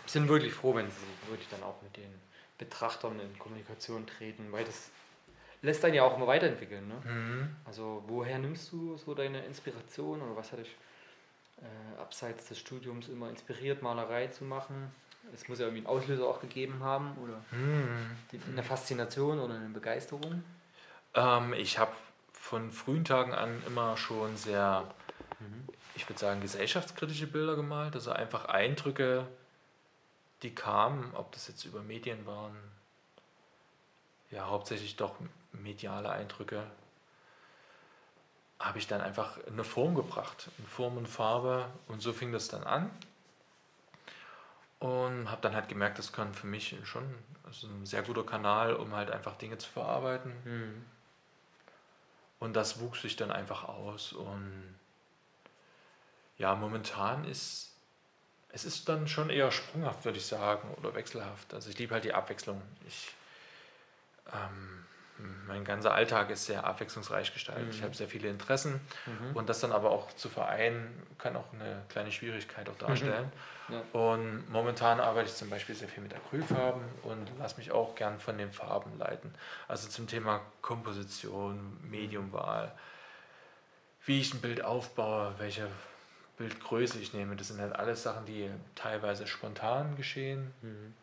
sind 0.06 0.27
wirklich 0.29 0.53
froh, 0.53 0.75
wenn 0.75 0.89
sie 0.89 1.29
wirklich 1.29 1.48
dann 1.50 1.63
auch 1.63 1.82
mit 1.82 1.98
den 1.98 2.13
Betrachtern 2.58 3.20
in 3.20 3.38
Kommunikation 3.38 4.08
treten, 4.08 4.51
weil 4.51 4.63
das 4.63 4.89
lässt 5.62 5.84
einen 5.86 5.96
ja 5.96 6.03
auch 6.03 6.15
immer 6.15 6.27
weiterentwickeln. 6.27 6.88
Ne? 6.88 6.96
Mhm. 7.03 7.56
Also 7.65 8.03
woher 8.08 8.39
nimmst 8.39 8.72
du 8.72 8.98
so 8.98 9.13
deine 9.13 9.44
Inspiration 9.46 10.22
oder 10.22 10.36
was 10.36 10.51
hat 10.51 10.60
dich 10.60 10.75
äh, 11.58 12.00
abseits 12.00 12.48
des 12.48 12.60
Studiums 12.60 13.10
immer 13.10 13.29
inspiriert, 13.29 13.82
Malerei 13.82 14.27
zu 14.27 14.44
machen? 14.44 14.91
Es 15.34 15.48
muss 15.50 15.60
ja 15.60 15.65
irgendwie 15.65 15.86
einen 15.86 15.98
Auslöser 15.98 16.25
auch 16.25 16.39
gegeben 16.39 16.82
haben 16.82 17.17
oder 17.17 17.44
mhm. 17.51 18.15
eine 18.50 18.63
Faszination 18.63 19.39
oder 19.39 19.56
eine 19.56 19.70
Begeisterung? 19.70 20.44
Ähm, 21.13 21.53
ich 21.53 21.77
habe 21.77 21.91
von 22.32 22.72
frühen 22.72 23.03
Tagen 23.03 23.34
an 23.34 23.62
immer 23.67 23.98
schon 23.98 24.38
sehr 24.38 24.88
mhm 25.39 25.67
ich 25.98 26.08
würde 26.08 26.20
sagen, 26.20 26.42
gesellschaftskritische 26.42 27.27
Bilder 27.27 27.56
gemalt, 27.56 27.96
also 27.96 28.12
einfach 28.12 28.46
Eindrücke, 28.46 29.27
die 30.44 30.54
kamen, 30.54 31.13
ob 31.16 31.32
das 31.32 31.48
jetzt 31.48 31.66
über 31.66 31.82
Medien 31.82 32.25
waren, 32.25 32.56
ja, 34.30 34.46
hauptsächlich 34.48 34.96
doch 34.96 35.16
mediale 35.51 36.10
Eindrücke, 36.12 36.63
habe 38.60 38.77
ich 38.77 38.88
dann 38.88 39.01
einfach 39.01 39.39
eine 39.48 39.63
Form 39.63 39.96
gebracht, 39.96 40.50
in 40.60 40.68
Form 40.68 40.98
und 40.98 41.08
Farbe 41.08 41.66
und 41.88 42.01
so 42.01 42.13
fing 42.13 42.32
das 42.32 42.48
dann 42.48 42.63
an 42.63 42.92
und 44.80 45.32
habe 45.32 45.42
dann 45.42 45.56
halt 45.56 45.68
gemerkt, 45.68 45.98
das 45.98 46.13
kann 46.13 46.34
für 46.36 46.48
mich 46.48 46.75
schon 46.84 47.04
ist 47.50 47.63
ein 47.63 47.86
sehr 47.86 48.04
guter 48.04 48.24
Kanal, 48.24 48.75
um 48.75 48.94
halt 48.94 49.10
einfach 49.10 49.36
Dinge 49.38 49.58
zu 49.58 49.70
verarbeiten. 49.70 50.34
Mhm. 50.44 50.86
Und 52.39 52.56
das 52.56 52.80
wuchs 52.80 53.01
sich 53.01 53.16
dann 53.16 53.32
einfach 53.32 53.63
aus. 53.63 54.13
Und 54.13 54.75
ja, 56.38 56.56
momentan 56.56 57.25
ist 57.25 57.67
es 58.58 58.65
ist 58.65 58.89
dann 58.89 59.08
schon 59.08 59.29
eher 59.29 59.51
sprunghaft, 59.51 60.06
würde 60.06 60.17
ich 60.17 60.25
sagen, 60.25 60.74
oder 60.77 60.96
wechselhaft. 60.96 61.53
Also 61.53 61.70
ich 61.70 61.77
liebe 61.77 61.94
halt 61.94 62.06
die 62.06 62.13
Abwechslung. 62.13 62.62
Ich, 62.88 63.13
ähm, 64.34 64.86
mein 65.48 65.63
ganzer 65.63 65.94
Alltag 65.94 66.29
ist 66.29 66.46
sehr 66.46 66.63
abwechslungsreich 66.63 67.34
gestaltet. 67.34 67.65
Mhm. 67.65 67.72
Ich 67.72 67.84
habe 67.84 67.94
sehr 67.94 68.08
viele 68.08 68.29
Interessen 68.29 68.79
mhm. 69.06 69.36
und 69.36 69.50
das 69.50 69.60
dann 69.60 69.72
aber 69.72 69.91
auch 69.91 70.12
zu 70.13 70.29
vereinen, 70.29 71.03
kann 71.17 71.36
auch 71.36 71.51
eine 71.53 71.84
kleine 71.89 72.12
Schwierigkeit 72.12 72.70
auch 72.70 72.77
darstellen. 72.77 73.32
Mhm. 73.67 73.74
Ja. 73.74 73.82
Und 74.00 74.50
momentan 74.50 75.00
arbeite 75.00 75.29
ich 75.29 75.36
zum 75.36 75.50
Beispiel 75.50 75.75
sehr 75.75 75.89
viel 75.89 76.01
mit 76.01 76.15
Acrylfarben 76.15 76.82
und 77.03 77.29
lasse 77.38 77.58
mich 77.58 77.72
auch 77.72 77.96
gern 77.96 78.20
von 78.20 78.38
den 78.38 78.51
Farben 78.51 78.98
leiten. 78.98 79.34
Also 79.67 79.89
zum 79.89 80.08
Thema 80.08 80.41
Komposition, 80.62 81.77
Mediumwahl, 81.89 82.72
wie 84.06 84.22
ich 84.22 84.34
ein 84.34 84.41
Bild 84.41 84.63
aufbaue, 84.63 85.36
welche 85.38 85.67
Bildgröße 86.38 87.00
ich 87.00 87.13
nehme. 87.13 87.36
Das 87.36 87.48
sind 87.48 87.60
halt 87.60 87.75
alles 87.75 88.03
Sachen, 88.03 88.25
die 88.25 88.50
teilweise 88.75 89.27
spontan 89.27 89.96
geschehen. 89.96 90.53
Mhm. 90.62 90.94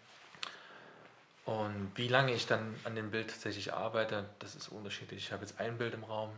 Und 1.44 1.92
wie 1.96 2.08
lange 2.08 2.32
ich 2.32 2.46
dann 2.46 2.74
an 2.84 2.94
dem 2.94 3.10
Bild 3.10 3.28
tatsächlich 3.28 3.74
arbeite, 3.74 4.24
das 4.38 4.54
ist 4.54 4.68
unterschiedlich. 4.68 5.26
Ich 5.26 5.32
habe 5.32 5.42
jetzt 5.42 5.60
ein 5.60 5.76
Bild 5.76 5.92
im 5.92 6.04
Raum, 6.04 6.30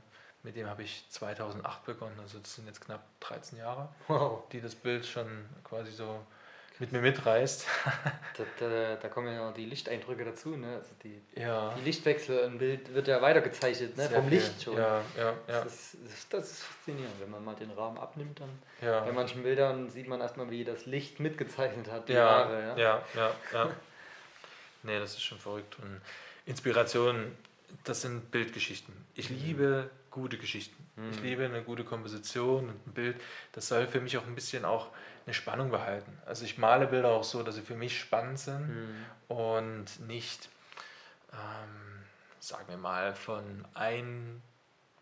mit 0.43 0.57
dem 0.57 0.67
habe 0.67 0.83
ich 0.83 1.05
2008 1.11 1.85
begonnen, 1.85 2.19
also 2.21 2.39
das 2.39 2.55
sind 2.55 2.67
jetzt 2.67 2.81
knapp 2.81 3.05
13 3.21 3.59
Jahre, 3.59 3.89
wow. 4.09 4.43
die 4.51 4.61
das 4.61 4.75
Bild 4.75 5.07
schon 5.07 5.27
quasi 5.63 5.93
so 5.93 6.27
mit 6.79 6.93
mir 6.93 7.01
mitreißt. 7.01 7.67
da, 8.37 8.45
da, 8.59 8.97
da, 8.97 9.09
kommen 9.09 9.33
ja 9.33 9.47
noch 9.47 9.55
die 9.55 9.65
Lichteindrücke 9.65 10.25
dazu, 10.25 10.57
ne? 10.57 10.77
Also 10.77 10.91
die, 11.03 11.21
ja. 11.35 11.75
die 11.79 11.85
Lichtwechsel 11.85 12.39
im 12.41 12.59
Bild 12.59 12.93
wird 12.93 13.09
ja 13.09 13.23
weitergezeichnet, 13.23 13.97
ne? 13.97 14.09
vom 14.09 14.29
Licht 14.29 14.63
schon. 14.63 14.77
Ja, 14.77 15.03
ja, 15.17 15.35
ja. 15.49 15.65
Das, 15.65 15.95
ist, 15.95 16.33
das 16.33 16.51
ist 16.53 16.63
faszinierend, 16.63 17.15
wenn 17.21 17.31
man 17.31 17.45
mal 17.45 17.55
den 17.55 17.71
Rahmen 17.71 17.99
abnimmt, 17.99 18.41
dann 18.41 18.51
ja. 18.83 19.01
bei 19.01 19.13
manchen 19.13 19.43
Bildern 19.43 19.89
sieht 19.91 20.09
man 20.09 20.21
erstmal, 20.21 20.51
wie 20.51 20.65
das 20.65 20.87
Licht 20.87 21.19
mitgezeichnet 21.21 21.91
hat, 21.91 22.09
die 22.09 22.13
ja, 22.13 22.19
Jahre. 22.19 22.61
Ja, 22.61 22.77
ja, 22.77 23.05
ja. 23.15 23.31
ja. 23.53 23.71
nee, 24.83 24.99
das 24.99 25.13
ist 25.13 25.23
schon 25.23 25.39
verrückt. 25.39 25.77
Und 25.81 26.01
Inspiration, 26.45 27.35
das 27.85 28.03
sind 28.03 28.31
Bildgeschichten. 28.31 28.95
Ich 29.15 29.31
mhm. 29.31 29.37
liebe 29.39 29.91
gute 30.11 30.39
Geschichten. 30.39 30.87
Mhm. 30.97 31.11
Ich 31.11 31.23
liebe 31.23 31.45
eine 31.45 31.63
gute 31.63 31.85
Komposition 31.85 32.69
und 32.69 32.87
ein 32.87 32.93
Bild. 32.93 33.21
Das 33.53 33.69
soll 33.69 33.87
für 33.87 34.01
mich 34.01 34.17
auch 34.17 34.27
ein 34.27 34.35
bisschen 34.35 34.65
auch 34.65 34.89
eine 35.27 35.35
Spannung 35.35 35.71
behalten. 35.71 36.17
Also 36.25 36.45
ich 36.45 36.57
male 36.57 36.87
Bilder 36.87 37.11
auch 37.11 37.25
so, 37.25 37.43
dass 37.43 37.57
sie 37.57 37.63
für 37.63 37.75
mich 37.75 37.99
spannend 37.99 38.39
sind 38.39 38.69
mhm. 38.69 39.07
und 39.37 40.01
nicht, 40.07 40.49
ähm, 41.33 42.05
sagen 42.39 42.67
wir 42.69 42.77
mal, 42.77 43.15
von 43.15 43.67
einem 43.75 44.41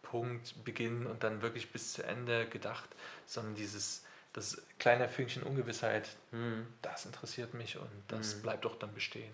Punkt 0.02 0.64
beginnen 0.64 1.06
und 1.06 1.22
dann 1.22 1.42
wirklich 1.42 1.70
bis 1.72 1.92
zu 1.92 2.02
Ende 2.02 2.46
gedacht, 2.48 2.88
sondern 3.26 3.54
dieses 3.54 4.04
das 4.32 4.60
kleine 4.80 5.08
Fünkchen 5.08 5.44
Ungewissheit, 5.44 6.08
mhm. 6.32 6.66
das 6.82 7.06
interessiert 7.06 7.54
mich 7.54 7.78
und 7.78 7.90
das 8.08 8.36
mhm. 8.36 8.42
bleibt 8.42 8.64
doch 8.64 8.76
dann 8.76 8.92
bestehen. 8.92 9.32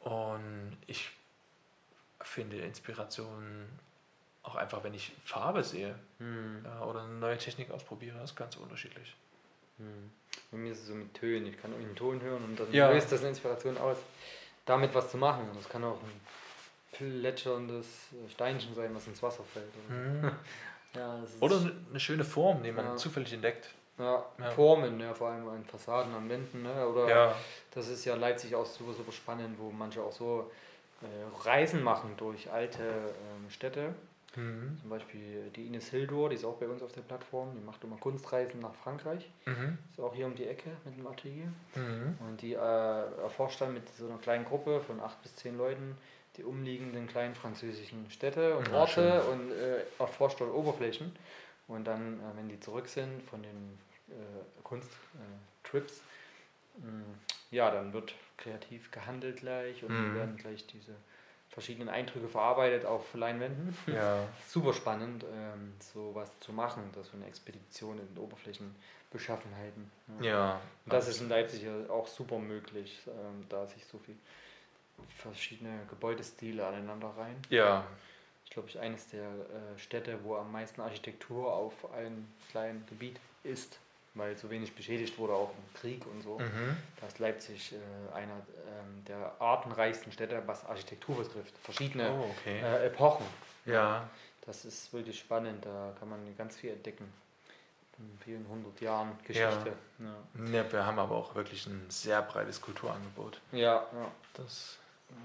Und 0.00 0.78
ich 0.86 1.10
finde 2.22 2.56
Inspiration 2.58 3.68
auch 4.42 4.56
einfach, 4.56 4.82
wenn 4.82 4.94
ich 4.94 5.12
Farbe 5.24 5.62
sehe 5.62 5.94
mhm. 6.18 6.62
ja, 6.64 6.82
oder 6.84 7.02
eine 7.02 7.12
neue 7.14 7.36
Technik 7.36 7.70
ausprobiere, 7.70 8.22
ist 8.24 8.34
ganz 8.34 8.56
unterschiedlich. 8.56 9.14
Hm. 9.78 10.10
Bei 10.50 10.58
mir 10.58 10.72
ist 10.72 10.80
es 10.80 10.86
so 10.88 10.94
mit 10.94 11.14
Tönen. 11.14 11.46
Ich 11.46 11.60
kann 11.60 11.72
einen 11.74 11.94
Ton 11.96 12.20
hören 12.20 12.44
und 12.44 12.60
dann 12.60 12.72
ja. 12.72 12.90
löst 12.90 13.10
das 13.10 13.20
eine 13.20 13.30
Inspiration 13.30 13.78
aus, 13.78 13.96
damit 14.66 14.94
was 14.94 15.10
zu 15.10 15.16
machen. 15.16 15.48
Das 15.54 15.68
kann 15.68 15.82
auch 15.84 15.98
ein 16.02 16.20
plätscherndes 16.92 17.86
Steinchen 18.30 18.74
sein, 18.74 18.94
was 18.94 19.06
ins 19.06 19.22
Wasser 19.22 19.44
fällt. 19.44 19.72
Mhm. 19.88 20.30
ja, 20.94 21.22
oder 21.40 21.72
eine 21.90 22.00
schöne 22.00 22.24
Form, 22.24 22.62
die 22.62 22.72
man 22.72 22.84
ja. 22.84 22.96
zufällig 22.96 23.32
entdeckt. 23.32 23.70
Ja, 23.98 24.24
ja, 24.38 24.50
Formen, 24.50 24.98
ja, 25.00 25.12
vor 25.14 25.28
allem 25.28 25.48
an 25.48 25.64
Fassaden, 25.64 26.14
an 26.14 26.28
Wänden. 26.28 26.62
Ne? 26.62 26.88
Oder 26.88 27.08
ja. 27.08 27.36
das 27.72 27.88
ist 27.88 28.04
ja 28.04 28.14
Leipzig 28.14 28.54
auch 28.54 28.66
super, 28.66 28.94
super 28.94 29.12
spannend, 29.12 29.58
wo 29.58 29.70
manche 29.70 30.02
auch 30.02 30.12
so 30.12 30.50
äh, 31.02 31.46
Reisen 31.46 31.82
machen 31.82 32.14
durch 32.16 32.50
alte 32.50 32.82
ähm, 32.82 33.50
Städte 33.50 33.94
Mhm. 34.36 34.78
Zum 34.80 34.90
Beispiel 34.90 35.50
die 35.54 35.66
Ines 35.66 35.88
Hildur, 35.88 36.30
die 36.30 36.36
ist 36.36 36.44
auch 36.44 36.56
bei 36.56 36.66
uns 36.66 36.82
auf 36.82 36.92
der 36.92 37.02
Plattform, 37.02 37.54
die 37.54 37.60
macht 37.60 37.84
immer 37.84 37.96
Kunstreisen 37.96 38.60
nach 38.60 38.74
Frankreich. 38.74 39.30
Mhm. 39.44 39.78
Ist 39.90 40.00
auch 40.00 40.14
hier 40.14 40.26
um 40.26 40.34
die 40.34 40.46
Ecke 40.46 40.70
mit 40.84 40.96
dem 40.96 41.06
Atelier. 41.06 41.52
Mhm. 41.74 42.16
Und 42.26 42.40
die 42.40 42.54
äh, 42.54 42.56
erforscht 42.56 43.60
dann 43.60 43.74
mit 43.74 43.88
so 43.96 44.06
einer 44.08 44.18
kleinen 44.18 44.44
Gruppe 44.44 44.80
von 44.80 45.00
acht 45.00 45.20
bis 45.22 45.36
zehn 45.36 45.56
Leuten 45.56 45.96
die 46.36 46.44
umliegenden 46.44 47.06
kleinen 47.06 47.34
französischen 47.34 48.10
Städte 48.10 48.56
und 48.56 48.72
Orte 48.72 49.22
schön. 49.22 49.40
und 49.40 49.52
äh, 49.52 49.82
erforscht 49.98 50.40
dort 50.40 50.52
Oberflächen. 50.52 51.14
Und 51.68 51.84
dann, 51.84 52.20
äh, 52.20 52.36
wenn 52.36 52.48
die 52.48 52.58
zurück 52.58 52.88
sind 52.88 53.22
von 53.24 53.42
den 53.42 53.78
äh, 54.08 54.62
Kunsttrips, 54.62 55.98
äh, 56.78 57.54
ja, 57.54 57.70
dann 57.70 57.92
wird 57.92 58.14
kreativ 58.38 58.90
gehandelt 58.90 59.40
gleich 59.40 59.84
und 59.84 59.90
mhm. 59.90 60.14
werden 60.14 60.36
gleich 60.36 60.66
diese 60.66 60.94
verschiedenen 61.52 61.90
Eindrücke 61.90 62.28
verarbeitet 62.28 62.86
auf 62.86 63.14
Leinwänden. 63.14 63.76
Ja. 63.86 64.26
Super 64.48 64.72
spannend, 64.72 65.24
ähm, 65.24 65.74
sowas 65.80 66.30
zu 66.40 66.52
machen, 66.52 66.90
das 66.94 67.08
so 67.08 67.16
eine 67.16 67.26
Expedition 67.26 67.98
in 67.98 68.18
Oberflächenbeschaffenheiten. 68.18 69.90
Ja. 70.20 70.26
ja 70.26 70.60
Und 70.86 70.92
das 70.92 71.08
ist 71.08 71.20
in 71.20 71.28
Leipzig 71.28 71.68
auch 71.88 72.06
super 72.06 72.38
möglich, 72.38 73.02
ähm, 73.06 73.44
da 73.50 73.66
sich 73.66 73.84
so 73.84 73.98
viele 73.98 74.16
verschiedene 75.18 75.80
Gebäudestile 75.90 76.66
aneinander 76.66 77.12
rein. 77.18 77.36
Ja. 77.50 77.86
Ich 78.46 78.50
glaube, 78.50 78.68
ich 78.68 78.78
eines 78.78 79.08
der 79.08 79.28
äh, 79.28 79.78
Städte, 79.78 80.18
wo 80.24 80.36
am 80.36 80.50
meisten 80.52 80.80
Architektur 80.80 81.52
auf 81.52 81.92
einem 81.92 82.28
kleinen 82.50 82.84
Gebiet 82.86 83.20
ist 83.44 83.78
weil 84.14 84.36
so 84.36 84.50
wenig 84.50 84.74
beschädigt 84.74 85.18
wurde, 85.18 85.32
auch 85.32 85.50
im 85.50 85.80
Krieg 85.80 86.06
und 86.06 86.22
so. 86.22 86.38
Mhm. 86.38 86.76
Da 87.00 87.06
ist 87.06 87.18
Leipzig 87.18 87.72
äh, 87.72 88.14
einer 88.14 88.34
ähm, 88.34 89.04
der 89.06 89.40
artenreichsten 89.40 90.12
Städte, 90.12 90.42
was 90.46 90.64
Architektur 90.66 91.16
betrifft. 91.16 91.56
Verschiedene 91.58 92.10
oh, 92.10 92.30
okay. 92.38 92.60
äh, 92.60 92.86
Epochen. 92.86 93.26
Ja. 93.64 94.08
Das 94.44 94.64
ist 94.64 94.92
wirklich 94.92 95.18
spannend, 95.18 95.64
da 95.64 95.94
kann 95.98 96.08
man 96.08 96.18
ganz 96.36 96.56
viel 96.56 96.70
entdecken. 96.70 97.12
In 97.98 98.18
vielen 98.18 98.48
hundert 98.48 98.80
Jahren 98.80 99.16
Geschichte. 99.18 99.72
Ja. 99.98 100.06
ja. 100.44 100.52
ja. 100.52 100.72
wir 100.72 100.84
haben 100.86 100.98
aber 100.98 101.14
auch 101.14 101.34
wirklich 101.34 101.66
ein 101.66 101.86
sehr 101.88 102.20
breites 102.22 102.60
Kulturangebot. 102.60 103.40
Ja, 103.52 103.86
ja. 103.92 104.10
Das 104.34 104.78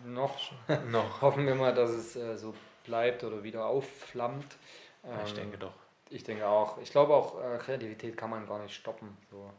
noch, 0.06 0.52
noch. 0.90 1.22
hoffen 1.22 1.48
wir 1.48 1.56
mal, 1.56 1.74
dass 1.74 1.90
es 1.90 2.16
äh, 2.16 2.38
so 2.38 2.54
bleibt 2.84 3.24
oder 3.24 3.44
wieder 3.44 3.66
aufflammt. 3.66 4.58
Ähm, 5.04 5.12
ich 5.26 5.34
denke 5.34 5.58
doch. 5.58 5.74
Ich 6.10 6.24
denke 6.24 6.48
auch. 6.48 6.78
Ich 6.80 6.92
glaube 6.92 7.14
auch, 7.14 7.42
äh, 7.42 7.58
Kreativität 7.58 8.18
kann 8.18 8.30
man 8.30 8.48
gar 8.48 8.62
nicht 8.62 8.76
stoppen. 8.76 9.18
So. 9.32 9.50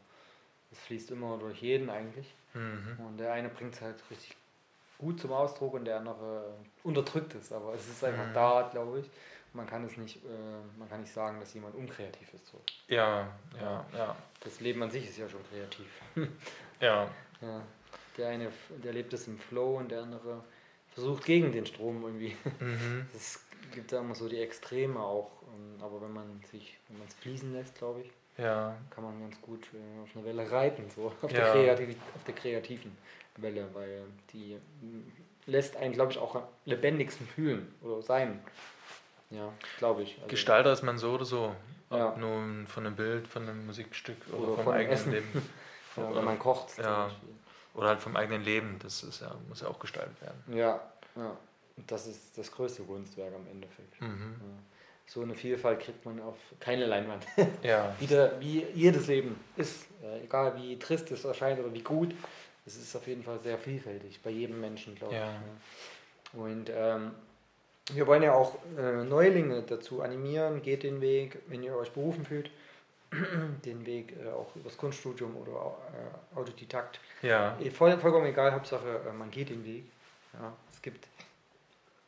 Es 0.71 0.79
fließt 0.81 1.11
immer 1.11 1.39
durch 1.39 1.63
jeden 1.63 1.91
eigentlich. 1.91 2.35
Mhm. 2.55 2.99
Und 3.07 3.19
der 3.19 3.33
eine 3.33 3.49
bringt 3.49 3.75
es 3.75 3.81
halt 3.81 4.03
richtig 4.11 4.37
gut 4.99 5.21
zum 5.21 5.33
Ausdruck 5.33 5.75
und 5.75 5.85
der 5.85 5.99
andere 5.99 6.55
unterdrückt 6.83 7.35
es. 7.35 7.53
Aber 7.53 7.75
es 7.75 7.89
ist 7.89 8.03
einfach 8.05 8.27
mhm. 8.27 8.35
da, 8.35 8.69
glaube 8.71 9.01
ich. 9.01 9.11
Man 9.55 9.67
kann 9.67 9.85
es 9.85 9.97
nicht, 9.97 10.17
äh, 10.17 10.29
man 10.79 10.89
kann 10.89 11.01
nicht 11.01 11.13
sagen, 11.13 11.41
dass 11.41 11.55
jemand 11.55 11.75
unkreativ 11.75 12.35
ist. 12.35 12.47
So. 12.49 12.61
Ja, 12.89 13.29
ja, 13.59 13.85
ja. 13.97 14.17
Das 14.41 14.61
Leben 14.61 14.83
an 14.83 14.91
sich 14.91 15.09
ist 15.09 15.17
ja 15.17 15.29
schon 15.29 15.41
kreativ. 15.51 15.87
ja. 16.81 17.09
ja. 17.41 17.63
Der 18.19 18.29
eine, 18.29 18.53
der 18.85 18.93
lebt 18.93 19.13
es 19.13 19.27
im 19.27 19.39
Flow 19.39 19.79
und 19.79 19.91
der 19.91 20.03
andere 20.03 20.45
versucht 20.93 21.25
gegen 21.25 21.53
den 21.53 21.65
Strom 21.65 22.03
irgendwie. 22.03 22.37
Mhm. 22.61 23.07
Es 23.15 23.45
gibt 23.73 23.93
da 23.93 24.01
immer 24.01 24.15
so 24.15 24.29
die 24.29 24.41
Extreme 24.41 24.99
auch 24.99 25.31
aber 25.81 26.01
wenn 26.03 26.13
man 26.13 26.41
sich, 26.51 26.79
wenn 26.89 26.99
man 26.99 27.09
es 27.09 27.15
fließen 27.15 27.53
lässt, 27.53 27.77
glaube 27.77 28.01
ich, 28.01 28.43
ja. 28.43 28.77
kann 28.91 29.05
man 29.05 29.21
ganz 29.21 29.41
gut 29.41 29.69
äh, 29.75 30.03
auf 30.03 30.09
eine 30.15 30.25
Welle 30.25 30.51
reiten, 30.51 30.85
so 30.95 31.13
auf, 31.23 31.31
ja. 31.31 31.53
der, 31.53 31.53
Kreativ 31.53 31.97
auf 32.15 32.25
der 32.25 32.35
kreativen 32.35 32.97
Welle, 33.37 33.69
weil 33.73 34.03
die 34.33 34.59
lässt 35.47 35.77
einen, 35.77 35.93
glaube 35.93 36.13
ich, 36.13 36.19
auch 36.19 36.35
am 36.35 36.43
lebendigsten 36.65 37.27
fühlen 37.27 37.75
oder 37.83 38.03
sein. 38.03 38.41
Ja, 39.31 39.53
glaube 39.79 40.03
ich. 40.03 40.17
Also 40.17 40.29
Gestalter 40.29 40.73
ist 40.73 40.83
man 40.83 40.99
so 40.99 41.13
oder 41.13 41.25
so. 41.25 41.55
Ja. 41.91 42.11
Ob 42.11 42.19
nun 42.19 42.67
von 42.67 42.87
einem 42.87 42.97
Bild, 42.97 43.27
von 43.29 43.49
einem 43.49 43.67
Musikstück 43.67 44.19
oder, 44.31 44.49
oder 44.49 44.63
vom 44.63 44.73
eigenen 44.73 44.93
Essen. 44.93 45.13
Leben. 45.13 45.51
ja, 45.97 46.09
oder 46.09 46.23
man 46.23 46.39
kocht. 46.39 46.77
Ja. 46.79 47.11
Oder 47.75 47.89
halt 47.89 48.01
vom 48.01 48.17
eigenen 48.17 48.43
Leben. 48.43 48.79
Das 48.83 49.03
ist 49.03 49.21
ja, 49.21 49.35
muss 49.49 49.63
ja 49.63 49.69
auch 49.69 49.79
gestaltet 49.79 50.21
werden. 50.21 50.43
Ja, 50.49 50.81
ja. 51.17 51.37
Und 51.77 51.91
das 51.91 52.07
ist 52.07 52.37
das 52.37 52.51
größte 52.51 52.83
Kunstwerk 52.83 53.35
am 53.35 53.47
Endeffekt. 53.47 54.01
Mhm. 54.01 54.37
Ja 54.41 54.78
so 55.09 55.23
eine 55.23 55.35
Vielfalt 55.35 55.81
kriegt 55.81 56.05
man 56.05 56.21
auf 56.21 56.37
keine 56.61 56.87
Leinwand. 56.87 57.27
Ja. 57.63 57.95
Wieder, 57.99 58.39
wie 58.41 58.65
jedes 58.75 59.07
Leben 59.07 59.41
ist, 59.57 59.87
äh, 60.03 60.25
egal 60.25 60.57
wie 60.57 60.79
trist 60.79 61.11
es 61.11 61.25
erscheint 61.25 61.59
oder 61.59 61.73
wie 61.73 61.83
gut, 61.83 62.15
es 62.67 62.77
ist 62.77 62.95
auf 62.95 63.07
jeden 63.07 63.23
Fall 63.23 63.41
sehr 63.41 63.59
vielfältig, 63.59 64.21
bei 64.23 64.31
jedem 64.31 64.61
Menschen, 64.61 64.95
glaube 64.95 65.15
ja. 65.15 65.31
ich. 65.31 66.39
Und 66.39 66.71
ähm, 66.75 67.13
wir 67.93 68.07
wollen 68.07 68.23
ja 68.23 68.35
auch 68.35 68.59
äh, 68.77 69.05
Neulinge 69.05 69.63
dazu 69.63 70.03
animieren, 70.03 70.61
geht 70.61 70.83
den 70.83 71.01
Weg, 71.01 71.39
wenn 71.47 71.63
ihr 71.63 71.75
euch 71.75 71.91
berufen 71.91 72.27
fühlt, 72.27 72.51
den 73.65 73.87
Weg 73.87 74.15
äh, 74.23 74.29
auch 74.29 74.55
übers 74.57 74.77
Kunststudium 74.77 75.35
oder 75.37 75.53
äh, 75.53 76.39
Autodidakt. 76.39 77.01
Ja. 77.23 77.57
Eh, 77.61 77.71
Voll, 77.71 77.99
vollkommen 77.99 78.27
egal, 78.27 78.53
Hauptsache 78.53 79.01
äh, 79.09 79.13
man 79.13 79.31
geht 79.31 79.49
den 79.49 79.65
Weg. 79.65 79.85
Ja, 80.35 80.53
es 80.71 80.83
gibt 80.83 81.09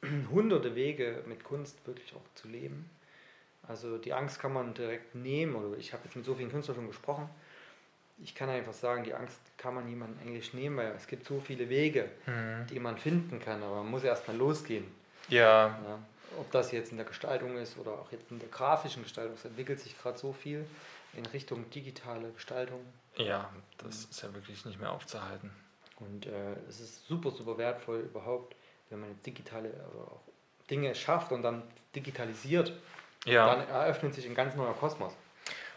hunderte 0.30 0.74
Wege 0.74 1.22
mit 1.26 1.44
Kunst 1.44 1.86
wirklich 1.86 2.14
auch 2.14 2.34
zu 2.34 2.48
leben. 2.48 2.88
Also 3.68 3.98
die 3.98 4.12
Angst 4.12 4.40
kann 4.40 4.52
man 4.52 4.74
direkt 4.74 5.14
nehmen, 5.14 5.54
oder 5.54 5.76
ich 5.78 5.92
habe 5.92 6.02
jetzt 6.04 6.16
mit 6.16 6.24
so 6.24 6.34
vielen 6.34 6.50
Künstlern 6.50 6.76
schon 6.76 6.86
gesprochen. 6.86 7.28
Ich 8.22 8.34
kann 8.34 8.48
einfach 8.50 8.72
sagen, 8.72 9.04
die 9.04 9.14
Angst 9.14 9.38
kann 9.56 9.74
man 9.74 9.86
niemandem 9.86 10.26
Englisch 10.26 10.52
nehmen, 10.52 10.76
weil 10.76 10.92
es 10.92 11.06
gibt 11.06 11.26
so 11.26 11.40
viele 11.40 11.68
Wege, 11.68 12.08
Mhm. 12.26 12.66
die 12.68 12.78
man 12.80 12.98
finden 12.98 13.38
kann, 13.40 13.62
aber 13.62 13.76
man 13.76 13.90
muss 13.90 14.04
erstmal 14.04 14.36
losgehen. 14.36 14.84
Ja, 15.28 15.68
Ja. 15.86 15.98
Ob 16.38 16.48
das 16.52 16.70
jetzt 16.70 16.92
in 16.92 16.96
der 16.96 17.06
Gestaltung 17.06 17.56
ist 17.56 17.76
oder 17.76 17.90
auch 17.92 18.12
jetzt 18.12 18.30
in 18.30 18.38
der 18.38 18.48
grafischen 18.48 19.02
Gestaltung, 19.02 19.34
es 19.34 19.44
entwickelt 19.44 19.80
sich 19.80 19.98
gerade 20.00 20.16
so 20.16 20.32
viel 20.32 20.64
in 21.14 21.26
Richtung 21.26 21.68
digitale 21.70 22.30
Gestaltung. 22.30 22.80
ja, 23.16 23.50
das 23.78 24.04
ist 24.04 24.22
ja 24.22 24.32
wirklich 24.32 24.64
nicht 24.64 24.78
mehr 24.80 24.92
aufzuhalten. 24.92 25.50
Und 25.96 26.26
äh, 26.26 26.52
es 26.68 26.78
ist 26.80 27.06
super, 27.08 27.32
super 27.32 27.58
wertvoll 27.58 27.98
überhaupt, 28.00 28.54
wenn 28.90 29.00
man 29.00 29.10
jetzt 29.10 29.24
digitale 29.24 29.72
Dinge 30.68 30.94
schafft 30.94 31.32
und 31.32 31.42
dann 31.42 31.62
digitalisiert, 31.94 32.72
Ja. 33.24 33.54
dann 33.54 33.68
eröffnet 33.68 34.14
sich 34.14 34.26
ein 34.26 34.34
ganz 34.34 34.54
neuer 34.54 34.74
Kosmos. 34.74 35.12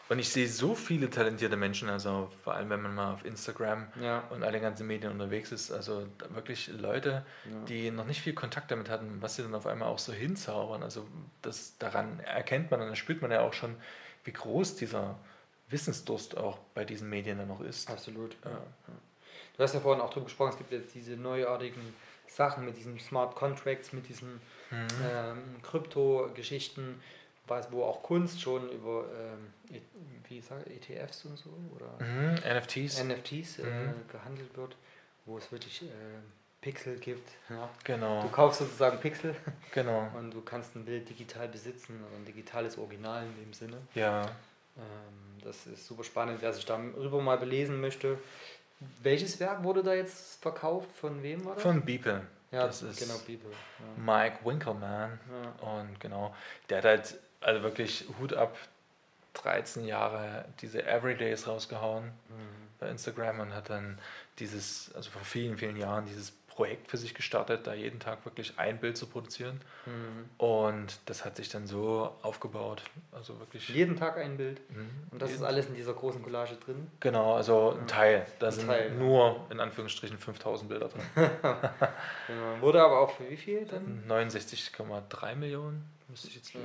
Und 0.10 0.20
ich 0.20 0.29
sehe 0.29 0.48
so 0.48 0.75
viele 0.75 1.10
talentierte 1.10 1.55
Menschen, 1.55 1.89
also 1.89 2.29
vor 2.43 2.53
allem 2.53 2.70
wenn 2.70 2.82
man 2.82 2.93
mal 2.93 3.13
auf 3.13 3.25
Instagram 3.25 3.88
Ja. 4.01 4.24
und 4.29 4.43
alle 4.43 4.60
ganzen 4.60 4.86
Medien 4.86 5.12
unterwegs 5.12 5.51
ist, 5.51 5.72
also 5.72 6.05
wirklich 6.29 6.67
Leute, 6.67 7.25
Ja. 7.50 7.65
die 7.67 7.89
noch 7.89 8.05
nicht 8.05 8.22
viel 8.22 8.34
Kontakt 8.34 8.70
damit 8.70 8.89
hatten, 8.89 9.22
was 9.22 9.36
sie 9.36 9.43
dann 9.43 9.55
auf 9.55 9.65
einmal 9.65 9.88
auch 9.88 10.00
so 10.00 10.12
hinzaubern. 10.12 10.84
Also 10.84 11.08
das 11.41 11.77
daran 11.79 12.20
erkennt 12.20 12.70
man 12.70 12.82
und 12.82 12.88
dann 12.88 12.96
spürt 12.96 13.22
man 13.22 13.32
ja 13.32 13.41
auch 13.41 13.53
schon, 13.53 13.75
wie 14.25 14.34
groß 14.34 14.75
dieser 14.75 15.17
Wissensdurst 15.70 16.38
auch 16.38 16.60
bei 16.75 16.86
diesen 16.86 17.10
Medien 17.10 17.38
dann 17.38 17.48
noch 17.48 17.62
ist. 17.62 17.89
Absolut. 17.89 18.36
Ja. 18.43 18.51
Du 19.58 19.63
hast 19.63 19.74
ja 19.74 19.79
vorhin 19.79 20.01
auch 20.01 20.12
drüber 20.12 20.25
gesprochen, 20.25 20.50
es 20.51 20.58
gibt 20.58 20.72
jetzt 20.72 20.93
diese 20.93 21.13
neuartigen 21.15 21.82
Sachen 22.35 22.65
mit 22.65 22.77
diesen 22.77 22.99
Smart 22.99 23.35
Contracts, 23.35 23.93
mit 23.93 24.07
diesen 24.09 24.41
Mhm. 24.71 24.87
ähm, 25.03 25.43
Krypto-Geschichten, 25.61 27.01
wo 27.71 27.83
auch 27.83 28.01
Kunst 28.03 28.41
schon 28.41 28.69
über 28.71 29.05
ähm, 29.15 29.53
E- 29.75 29.81
wie 30.29 30.41
sag, 30.41 30.65
ETFs 30.67 31.25
und 31.25 31.37
so 31.37 31.49
oder 31.75 32.03
Mhm. 32.03 32.35
NFTs. 32.43 33.03
NFTs 33.03 33.59
äh, 33.59 33.63
Mhm. 33.63 34.07
gehandelt 34.11 34.55
wird, 34.57 34.75
wo 35.25 35.37
es 35.37 35.51
wirklich 35.51 35.83
äh, 35.83 35.85
Pixel 36.61 36.97
gibt. 36.97 37.29
Ja. 37.49 37.69
genau, 37.83 38.21
Du 38.23 38.29
kaufst 38.29 38.59
sozusagen 38.59 38.99
Pixel 38.99 39.35
genau. 39.73 40.09
und 40.15 40.31
du 40.31 40.41
kannst 40.41 40.75
ein 40.75 40.85
Bild 40.85 41.09
digital 41.09 41.47
besitzen, 41.49 42.01
also 42.03 42.15
ein 42.15 42.25
digitales 42.25 42.77
Original 42.77 43.25
in 43.25 43.35
dem 43.43 43.53
Sinne. 43.53 43.77
Ja, 43.93 44.21
Ähm, 44.75 45.41
das 45.43 45.67
ist 45.67 45.85
super 45.85 46.03
spannend, 46.03 46.41
wer 46.41 46.51
sich 46.53 46.65
darüber 46.65 47.21
mal 47.21 47.37
belesen 47.37 47.79
möchte. 47.79 48.17
Welches 49.01 49.39
Werk 49.39 49.63
wurde 49.63 49.83
da 49.83 49.93
jetzt 49.93 50.41
verkauft? 50.41 50.89
Von 50.95 51.21
wem 51.23 51.43
war 51.45 51.53
das? 51.55 51.63
von 51.63 51.81
Beeple. 51.83 52.21
ja, 52.51 52.65
das 52.67 52.81
ist 52.81 52.99
genau, 52.99 53.17
Bibel. 53.19 53.51
Ja. 53.51 54.03
Mike 54.03 54.39
Winkelmann. 54.45 55.19
Ja. 55.61 55.67
Und 55.67 55.99
genau, 55.99 56.35
der 56.69 56.77
hat 56.79 56.85
halt, 56.85 57.15
also 57.41 57.63
wirklich 57.63 58.05
Hut 58.19 58.33
ab, 58.33 58.55
13 59.35 59.85
Jahre 59.85 60.45
diese 60.61 60.85
Everydays 60.85 61.47
rausgehauen 61.47 62.05
Mhm. 62.29 62.67
bei 62.79 62.89
Instagram 62.89 63.39
und 63.39 63.53
hat 63.55 63.69
dann 63.69 63.97
dieses, 64.39 64.93
also 64.93 65.09
vor 65.09 65.23
vielen, 65.23 65.57
vielen 65.57 65.75
Jahren 65.77 66.05
dieses 66.05 66.31
Projekt 66.53 66.88
für 66.89 66.98
sich 66.98 67.13
gestartet, 67.13 67.65
da 67.67 67.74
jeden 67.74 68.00
Tag 68.00 68.24
wirklich 68.25 68.53
ein 68.57 68.79
Bild 68.79 68.95
zu 68.98 69.07
produzieren. 69.07 69.60
Mhm. 69.86 70.29
Und 70.38 71.00
das 71.07 71.25
hat 71.25 71.36
sich 71.36 71.50
dann 71.50 71.65
so 71.67 72.15
aufgebaut. 72.22 72.83
Also 73.12 73.39
wirklich. 73.39 73.67
Jeden 73.69 73.95
Tag 73.95 74.17
ein 74.17 74.38
Bild. 74.38 74.62
Mhm. 74.69 74.89
Und 75.12 75.22
das 75.22 75.29
ist 75.31 75.38
Jeden- 75.38 75.45
alles 75.48 75.65
in 75.67 75.75
dieser 75.75 75.93
großen 75.93 76.22
Collage 76.22 76.55
drin. 76.55 76.89
Genau, 77.00 77.36
also 77.36 77.72
ein 77.79 77.88
Teil. 77.88 78.25
Da 78.39 78.48
Ein 78.48 78.51
sind 78.53 78.67
Teil, 78.67 78.91
nur 78.91 79.45
in 79.50 79.60
Anführungsstrichen 79.60 80.17
5000 80.17 80.69
Bilder 80.69 80.89
drin. 80.89 81.01
Genau. 82.27 82.62
Wurde 82.62 82.81
aber 82.83 83.00
auch 83.01 83.12
für 83.12 83.29
wie 83.29 83.38
viel 83.38 83.65
dann? 83.65 84.03
69,3 84.07 85.36
Millionen 85.36 85.83
müsste 86.07 86.27
ich 86.27 86.36
jetzt 86.36 86.53
Ja. 86.53 86.60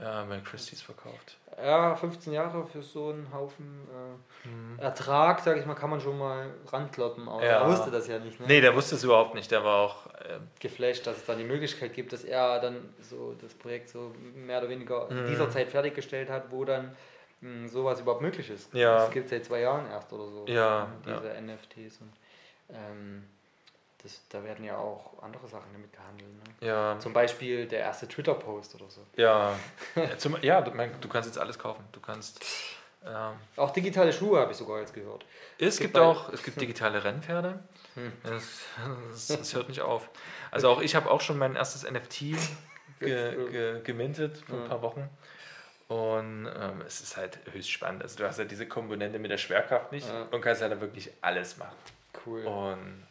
Ja, 0.00 0.24
bei 0.24 0.38
Christie's 0.40 0.80
verkauft. 0.82 1.36
Ja, 1.62 1.94
15 1.94 2.32
Jahre 2.32 2.64
für 2.66 2.82
so 2.82 3.10
einen 3.10 3.32
Haufen 3.32 3.86
äh, 3.88 4.48
Mhm. 4.48 4.78
Ertrag, 4.78 5.40
sag 5.40 5.58
ich 5.58 5.66
mal, 5.66 5.74
kann 5.74 5.90
man 5.90 6.00
schon 6.00 6.18
mal 6.18 6.50
rankloppen. 6.66 7.28
Aber 7.28 7.44
Ja. 7.44 7.60
er 7.60 7.68
wusste 7.68 7.90
das 7.90 8.08
ja 8.08 8.18
nicht. 8.18 8.40
Ne? 8.40 8.46
Nee, 8.48 8.60
der 8.60 8.74
wusste 8.74 8.94
es 8.96 9.04
überhaupt 9.04 9.34
nicht. 9.34 9.50
Der 9.50 9.62
war 9.62 9.76
auch. 9.82 10.06
Äh, 10.14 10.38
geflasht, 10.58 11.06
dass 11.06 11.18
es 11.18 11.26
dann 11.26 11.38
die 11.38 11.44
Möglichkeit 11.44 11.92
gibt, 11.92 12.12
dass 12.12 12.24
er 12.24 12.58
dann 12.60 12.92
so 13.00 13.34
das 13.40 13.52
Projekt 13.54 13.90
so 13.90 14.12
mehr 14.34 14.58
oder 14.58 14.68
weniger 14.70 15.08
in 15.10 15.22
Mhm. 15.24 15.26
dieser 15.28 15.50
Zeit 15.50 15.68
fertiggestellt 15.68 16.28
hat, 16.30 16.50
wo 16.50 16.64
dann 16.64 16.96
mh, 17.40 17.68
sowas 17.68 18.00
überhaupt 18.00 18.22
möglich 18.22 18.48
ist. 18.50 18.72
Ja. 18.72 18.94
Das 18.98 19.10
gibt 19.10 19.26
es 19.26 19.30
seit 19.30 19.44
zwei 19.44 19.60
Jahren 19.60 19.86
erst 19.90 20.12
oder 20.12 20.26
so. 20.28 20.44
Ja, 20.48 20.88
Diese 21.04 21.34
NFTs. 21.34 22.00
Und, 22.00 22.12
ähm, 22.70 23.24
das, 24.02 24.20
da 24.28 24.42
werden 24.44 24.64
ja 24.64 24.76
auch 24.76 25.22
andere 25.22 25.46
Sachen 25.48 25.72
damit 25.72 25.92
gehandelt. 25.92 26.30
Ne? 26.60 26.66
ja, 26.68 26.98
Zum 26.98 27.12
Beispiel 27.12 27.66
der 27.66 27.80
erste 27.80 28.08
Twitter-Post 28.08 28.74
oder 28.76 28.88
so. 28.90 29.00
ja, 29.16 29.54
ja, 29.94 30.18
zum, 30.18 30.36
ja 30.42 30.60
du, 30.60 31.08
kannst 31.08 31.28
jetzt 31.28 31.38
alles 31.38 31.58
kaufen. 31.58 31.84
Du 31.92 32.00
kannst. 32.00 32.44
Ähm, 33.04 33.34
Auch 33.56 33.70
digitale 33.70 34.12
Schuhe 34.12 34.38
habe 34.40 34.52
ich 34.52 34.58
sogar 34.58 34.78
jetzt 34.80 34.94
gehört. 34.94 35.24
es 35.58 35.78
gibt 35.78 35.94
gibt 35.94 35.98
auch 36.04 36.32
es 36.32 36.42
gibt 36.42 36.60
digitale 36.60 37.02
Rennpferde. 37.02 37.58
Hm. 37.94 38.12
Es, 38.24 38.60
es, 39.12 39.30
es 39.40 39.54
hört 39.54 39.68
nicht 39.68 39.80
auf. 39.80 40.08
Also 40.52 40.68
auch 40.70 40.80
ich 40.80 40.94
habe 40.94 41.10
auch 41.10 41.20
schon 41.20 41.36
mein 41.36 41.56
erstes 41.56 41.82
NFT 41.90 42.20
ge, 43.00 43.50
ge, 43.50 43.80
gemintet 43.82 44.38
vor 44.46 44.56
ein 44.56 44.62
Ja. 44.62 44.68
paar 44.68 44.82
Wochen. 44.82 45.10
Und 45.88 46.46
ähm, 46.46 46.80
es 46.86 47.00
ist 47.00 47.16
halt 47.16 47.38
höchst 47.52 47.70
spannend. 47.70 48.02
Also 48.02 48.16
du 48.18 48.26
hast 48.26 48.38
ja 48.38 48.44
diese 48.44 48.66
Komponente 48.66 49.18
mit 49.18 49.30
der 49.30 49.36
Schwerkraft 49.38 49.92
nicht 49.92 50.08
Ja. 50.08 50.22
und 50.30 50.40
kannst 50.40 50.62
ja 50.62 50.68
da 50.68 50.80
wirklich 50.80 51.10
alles 51.20 51.58
machen. 51.58 51.76
Cool. 52.24 52.44
Und 52.46 53.06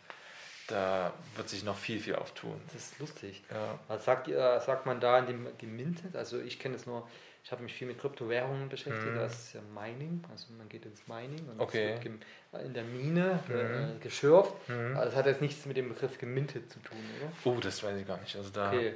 da 0.72 1.14
wird 1.36 1.50
sich 1.50 1.64
noch 1.64 1.78
viel, 1.78 2.00
viel 2.00 2.16
auftun. 2.16 2.60
Das 2.74 2.76
ist 2.84 3.00
lustig. 3.00 3.44
Ja. 3.52 3.78
Was 3.88 4.06
sagt, 4.06 4.28
ihr, 4.28 4.60
sagt 4.66 4.86
man 4.86 5.00
da 5.00 5.20
in 5.20 5.28
dem 5.28 5.48
gemintet? 5.58 6.16
Also 6.16 6.40
ich 6.40 6.60
kenne 6.60 6.76
es 6.76 6.86
nur, 6.86 7.08
ich 7.44 7.52
habe 7.52 7.64
mich 7.64 7.74
viel 7.74 7.88
mit 7.88 8.00
Kryptowährungen 8.00 8.70
beschäftigt, 8.70 9.14
Mhm. 9.14 9.16
das 9.16 9.34
ist 9.34 9.54
ja 9.54 9.62
Mining, 9.74 10.24
also 10.32 10.48
man 10.58 10.70
geht 10.70 10.86
ins 10.86 11.08
Mining 11.08 11.48
und 11.50 11.60
Okay. 11.60 11.96
wird 12.04 12.64
in 12.66 12.74
der 12.74 12.84
Mine 12.84 13.40
Mhm. 13.48 13.98
äh, 13.98 14.00
geschürft. 14.04 14.54
Mhm. 14.70 14.96
Aber 14.96 15.06
das 15.06 15.16
hat 15.16 15.26
jetzt 15.26 15.42
nichts 15.42 15.66
mit 15.66 15.76
dem 15.78 15.90
Begriff 15.90 16.18
gemintet 16.18 16.72
zu 16.72 16.80
tun, 16.80 16.98
oder? 17.20 17.32
Oh, 17.46 17.60
das 17.60 17.82
weiß 17.84 17.98
ich 17.98 18.08
gar 18.08 18.18
nicht. 18.20 18.36
Also 18.36 18.50
da 18.52 18.68
Okay, 18.72 18.96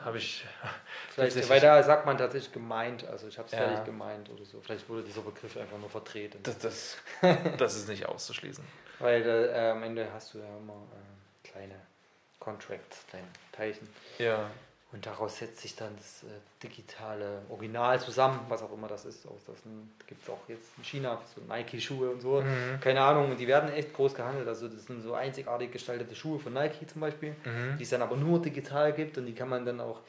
habe 0.00 0.18
ich. 0.18 0.44
vielleicht, 1.10 1.48
weil 1.48 1.60
da 1.60 1.82
sagt 1.82 2.06
man 2.06 2.16
tatsächlich 2.18 2.52
gemeint, 2.52 3.04
also 3.06 3.26
ich 3.28 3.36
habe 3.38 3.46
es 3.46 3.52
Ja. 3.52 3.58
fertig 3.58 3.84
gemeint 3.84 4.30
oder 4.30 4.44
so. 4.44 4.60
Vielleicht 4.60 4.88
wurde 4.88 5.02
dieser 5.02 5.22
Begriff 5.22 5.56
einfach 5.56 5.78
nur 5.78 5.90
vertreten. 5.90 6.38
Das, 6.44 6.58
das, 6.58 6.96
das 7.58 7.76
ist 7.76 7.88
nicht 7.88 8.06
auszuschließen. 8.06 8.64
Weil 9.02 9.22
da, 9.22 9.44
äh, 9.46 9.70
am 9.72 9.82
Ende 9.82 10.06
hast 10.12 10.34
du 10.34 10.38
ja 10.38 10.44
immer 10.58 10.74
äh, 10.74 11.48
kleine 11.48 11.74
Contracts, 12.40 13.04
kleine 13.08 13.26
Teilchen. 13.52 13.88
Ja. 14.18 14.50
Und 14.92 15.06
daraus 15.06 15.38
setzt 15.38 15.60
sich 15.60 15.74
dann 15.74 15.96
das 15.96 16.22
äh, 16.24 16.26
digitale 16.62 17.40
Original 17.48 17.98
zusammen, 17.98 18.40
was 18.48 18.62
auch 18.62 18.72
immer 18.72 18.88
das 18.88 19.06
ist. 19.06 19.26
Aus 19.26 19.40
das 19.46 19.56
gibt 20.06 20.22
es 20.22 20.28
auch 20.28 20.40
jetzt 20.48 20.68
in 20.76 20.84
China, 20.84 21.18
so 21.34 21.40
Nike-Schuhe 21.48 22.10
und 22.10 22.20
so. 22.20 22.42
Mhm. 22.42 22.78
Keine 22.80 23.00
Ahnung, 23.00 23.30
und 23.30 23.38
die 23.40 23.46
werden 23.46 23.72
echt 23.72 23.94
groß 23.94 24.14
gehandelt. 24.14 24.46
Also 24.48 24.68
das 24.68 24.84
sind 24.84 25.00
so 25.02 25.14
einzigartig 25.14 25.72
gestaltete 25.72 26.14
Schuhe 26.14 26.38
von 26.38 26.52
Nike 26.52 26.86
zum 26.86 27.00
Beispiel, 27.00 27.34
Mhm. 27.44 27.78
die 27.78 27.84
es 27.84 27.90
dann 27.90 28.02
aber 28.02 28.16
nur 28.16 28.42
digital 28.42 28.92
gibt 28.92 29.16
und 29.16 29.24
die 29.24 29.34
kann 29.34 29.48
man 29.48 29.64
dann 29.64 29.80
auch 29.80 30.00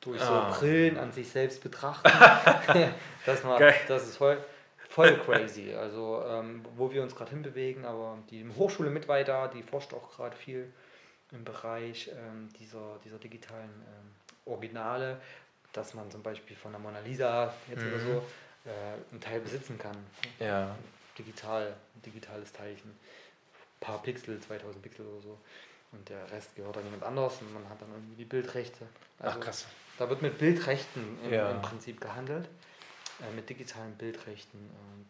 durch 0.00 0.20
so 0.20 0.32
Ah. 0.32 0.54
Brillen 0.56 0.96
an 0.98 1.10
sich 1.10 1.28
selbst 1.28 1.60
betrachten. 1.60 2.08
das, 3.26 3.42
macht, 3.42 3.58
Geil. 3.58 3.74
das 3.88 4.04
ist 4.04 4.18
voll, 4.18 4.38
voll 4.98 5.16
crazy. 5.24 5.72
Also 5.78 6.22
ähm, 6.26 6.64
wo 6.76 6.90
wir 6.92 7.02
uns 7.02 7.14
gerade 7.14 7.30
hinbewegen, 7.30 7.84
aber 7.84 8.18
die 8.30 8.46
Hochschule 8.56 8.90
mit 8.90 9.06
weiter, 9.08 9.48
die 9.54 9.62
forscht 9.62 9.92
auch 9.94 10.10
gerade 10.16 10.36
viel 10.36 10.72
im 11.32 11.44
Bereich 11.44 12.08
ähm, 12.08 12.48
dieser, 12.58 12.98
dieser 13.04 13.18
digitalen 13.18 13.70
ähm, 13.70 14.10
Originale, 14.52 15.20
dass 15.72 15.94
man 15.94 16.10
zum 16.10 16.22
Beispiel 16.22 16.56
von 16.56 16.72
der 16.72 16.80
Mona 16.80 17.00
Lisa 17.00 17.52
jetzt 17.68 17.82
oder 17.84 17.96
Mhm. 17.98 18.06
so 18.06 18.22
äh, 18.70 19.12
einen 19.12 19.20
Teil 19.20 19.40
besitzen 19.40 19.78
kann. 19.78 19.96
Ja. 20.40 20.74
Digital, 21.18 21.74
ein 21.96 22.02
digitales 22.02 22.52
Teilchen. 22.52 22.90
Ein 22.90 23.80
paar 23.80 24.02
Pixel, 24.02 24.40
2000 24.40 24.82
Pixel 24.82 25.06
oder 25.06 25.20
so. 25.22 25.38
Und 25.92 26.08
der 26.08 26.30
Rest 26.32 26.54
gehört 26.56 26.76
dann 26.76 26.84
jemand 26.84 27.02
anders 27.02 27.40
und 27.40 27.52
man 27.54 27.68
hat 27.68 27.80
dann 27.80 27.90
irgendwie 27.92 28.16
die 28.16 28.24
Bildrechte. 28.24 28.86
Also 29.18 29.36
Ach 29.38 29.44
krass. 29.44 29.66
Da 29.98 30.08
wird 30.08 30.22
mit 30.22 30.38
Bildrechten 30.38 31.18
im, 31.24 31.32
Ja. 31.32 31.50
im 31.50 31.60
Prinzip 31.62 32.00
gehandelt. 32.00 32.48
Äh, 33.20 33.34
mit 33.34 33.48
digitalen 33.48 33.94
Bildrechten. 33.94 34.58
Und 34.58 35.06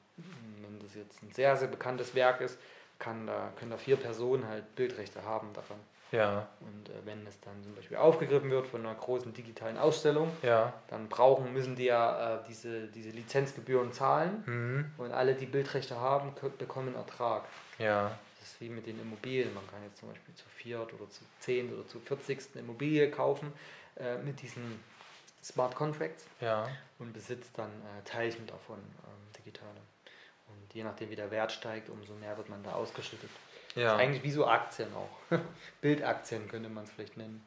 wenn 0.63 0.79
das 0.81 0.95
jetzt 0.95 1.23
ein 1.23 1.31
sehr, 1.33 1.57
sehr 1.57 1.69
bekanntes 1.69 2.15
Werk 2.15 2.41
ist, 2.41 2.59
kann 2.99 3.27
da, 3.27 3.53
können 3.57 3.71
da 3.71 3.77
vier 3.77 3.97
Personen 3.97 4.47
halt 4.49 4.75
Bildrechte 4.75 5.23
haben 5.25 5.53
daran. 5.53 5.79
Ja. 6.11 6.49
Und 6.61 6.89
äh, 6.89 6.93
wenn 7.05 7.27
es 7.27 7.39
dann 7.41 7.63
zum 7.63 7.75
Beispiel 7.75 7.99
aufgegriffen 7.99 8.51
wird 8.51 8.67
von 8.67 8.81
einer 8.85 8.95
großen 8.95 9.33
digitalen 9.35 9.77
Ausstellung, 9.77 10.31
Ja. 10.43 10.73
dann 10.89 11.09
brauchen, 11.09 11.53
müssen 11.53 11.77
die 11.77 11.85
ja 11.85 12.37
äh, 12.37 12.39
diese, 12.49 12.87
diese 12.89 13.11
Lizenzgebühren 13.11 13.93
zahlen. 13.93 14.43
Mhm. 14.47 14.93
Und 14.97 15.13
alle, 15.13 15.35
die 15.35 15.45
Bildrechte 15.47 16.01
haben, 16.01 16.33
bekommen 16.57 16.95
Ertrag. 16.95 17.45
Ja. 17.79 18.19
Das 18.41 18.49
ist 18.49 18.61
wie 18.63 18.71
mit 18.71 18.87
den 18.87 18.99
Immobilien. 19.01 19.53
Man 19.53 19.67
kann 19.69 19.83
jetzt 19.85 19.99
zum 19.99 20.09
Beispiel 20.09 20.35
zu 20.35 20.47
viert 20.57 20.95
oder 20.95 21.11
zu 21.11 21.21
zehn 21.41 21.73
oder 21.75 21.87
zu 21.87 22.01
40. 22.01 22.57
Immobilie 22.57 23.11
kaufen 23.11 23.53
äh, 23.97 24.17
mit 24.19 24.41
diesen 24.41 24.81
Smart 25.43 25.75
Contracts 25.75 26.25
Ja. 26.41 26.69
und 26.99 27.13
besitzt 27.13 27.51
dann 27.57 27.71
äh, 27.71 28.03
Teilchen 28.05 28.47
davon, 28.47 28.79
ähm, 28.79 29.33
digitale. 29.39 29.81
Und 30.49 30.75
je 30.75 30.83
nachdem, 30.85 31.11
wie 31.11 31.17
der 31.17 31.31
Wert 31.31 31.53
steigt, 31.53 31.89
umso 31.91 32.15
mehr 32.15 32.37
wird 32.37 32.49
man 32.49 32.63
da 32.63 32.73
ausgeschüttet. 32.73 33.31
Ja. 33.75 33.97
Eigentlich 33.97 34.23
wie 34.23 34.31
so 34.33 34.47
Aktien 34.47 34.89
auch. 34.95 35.37
Bildaktien 35.81 36.49
könnte 36.49 36.69
man 36.69 36.85
es 36.85 36.91
vielleicht 36.91 37.17
nennen. 37.17 37.45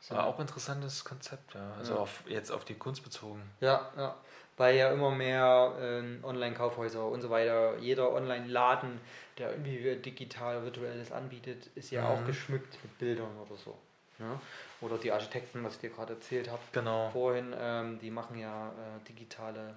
So. 0.00 0.14
Aber 0.16 0.26
auch 0.26 0.40
interessantes 0.40 1.04
Konzept, 1.04 1.54
ja. 1.54 1.74
Also 1.78 1.94
Ja. 1.94 2.00
Auf, 2.00 2.24
jetzt 2.26 2.50
auf 2.50 2.64
die 2.64 2.74
Kunst 2.74 3.04
bezogen. 3.04 3.40
Ja, 3.60 3.90
ja. 3.96 4.16
Weil 4.56 4.74
ja 4.76 4.90
immer 4.92 5.12
mehr 5.12 5.74
ähm, 5.80 6.18
Online-Kaufhäuser 6.24 7.06
und 7.06 7.22
so 7.22 7.30
weiter, 7.30 7.78
jeder 7.78 8.12
Online-Laden, 8.12 9.00
der 9.38 9.52
irgendwie 9.52 9.94
digital 9.96 10.64
virtuelles 10.64 11.12
anbietet, 11.12 11.68
ist 11.76 11.90
ja 11.92 12.02
Mhm. 12.02 12.06
auch 12.08 12.26
geschmückt 12.26 12.76
mit 12.82 12.98
Bildern 12.98 13.34
oder 13.38 13.56
so. 13.56 13.78
Ja? 14.18 14.40
Oder 14.82 14.98
die 14.98 15.10
Architekten, 15.12 15.64
was 15.64 15.74
ich 15.76 15.80
dir 15.80 15.90
gerade 15.90 16.14
erzählt 16.14 16.50
habe 16.50 16.60
Genau. 16.72 17.08
vorhin, 17.10 17.54
ähm, 17.58 17.98
die 18.00 18.10
machen 18.10 18.38
ja 18.38 18.68
äh, 18.68 19.08
digitale 19.08 19.74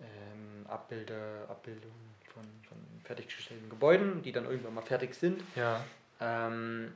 ähm, 0.00 0.66
Abbilde, 0.68 1.46
Abbildungen 1.48 2.14
von, 2.34 2.42
von 2.68 2.76
fertiggestellten 3.04 3.70
Gebäuden, 3.70 4.22
die 4.22 4.32
dann 4.32 4.44
irgendwann 4.44 4.74
mal 4.74 4.82
fertig 4.82 5.14
sind. 5.14 5.42
Ja. 5.54 5.82
Ähm, 6.20 6.92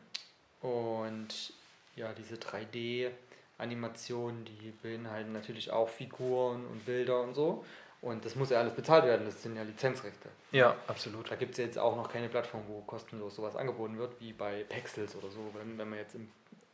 und 0.61 1.53
ja, 1.97 2.13
diese 2.13 2.37
3D-Animationen, 3.59 4.45
die 4.45 4.73
beinhalten 4.83 5.33
natürlich 5.33 5.71
auch 5.71 5.89
Figuren 5.89 6.67
und 6.67 6.85
Bilder 6.85 7.23
und 7.23 7.35
so. 7.35 7.65
Und 8.03 8.25
das 8.25 8.35
muss 8.35 8.49
ja 8.49 8.59
alles 8.61 8.75
bezahlt 8.75 9.05
werden, 9.05 9.27
das 9.27 9.43
sind 9.43 9.57
ja 9.57 9.63
Lizenzrechte. 9.63 10.31
Ja, 10.53 10.75
absolut. 10.87 11.31
Da 11.31 11.37
gibt 11.37 11.53
es 11.53 11.59
jetzt 11.59 11.79
auch 11.79 11.97
noch 11.97 12.11
keine 12.11 12.31
Plattform, 12.31 12.63
wo 12.67 12.81
kostenlos 12.81 13.37
sowas 13.37 13.57
angeboten 13.57 13.99
wird, 13.99 14.19
wie 14.21 14.33
bei 14.33 14.65
Pexels 14.65 15.15
oder 15.17 15.31
so. 15.31 15.51
Wenn, 15.53 15.77
wenn 15.77 15.89
man 15.91 15.99
jetzt 15.99 16.15
im, 16.15 16.31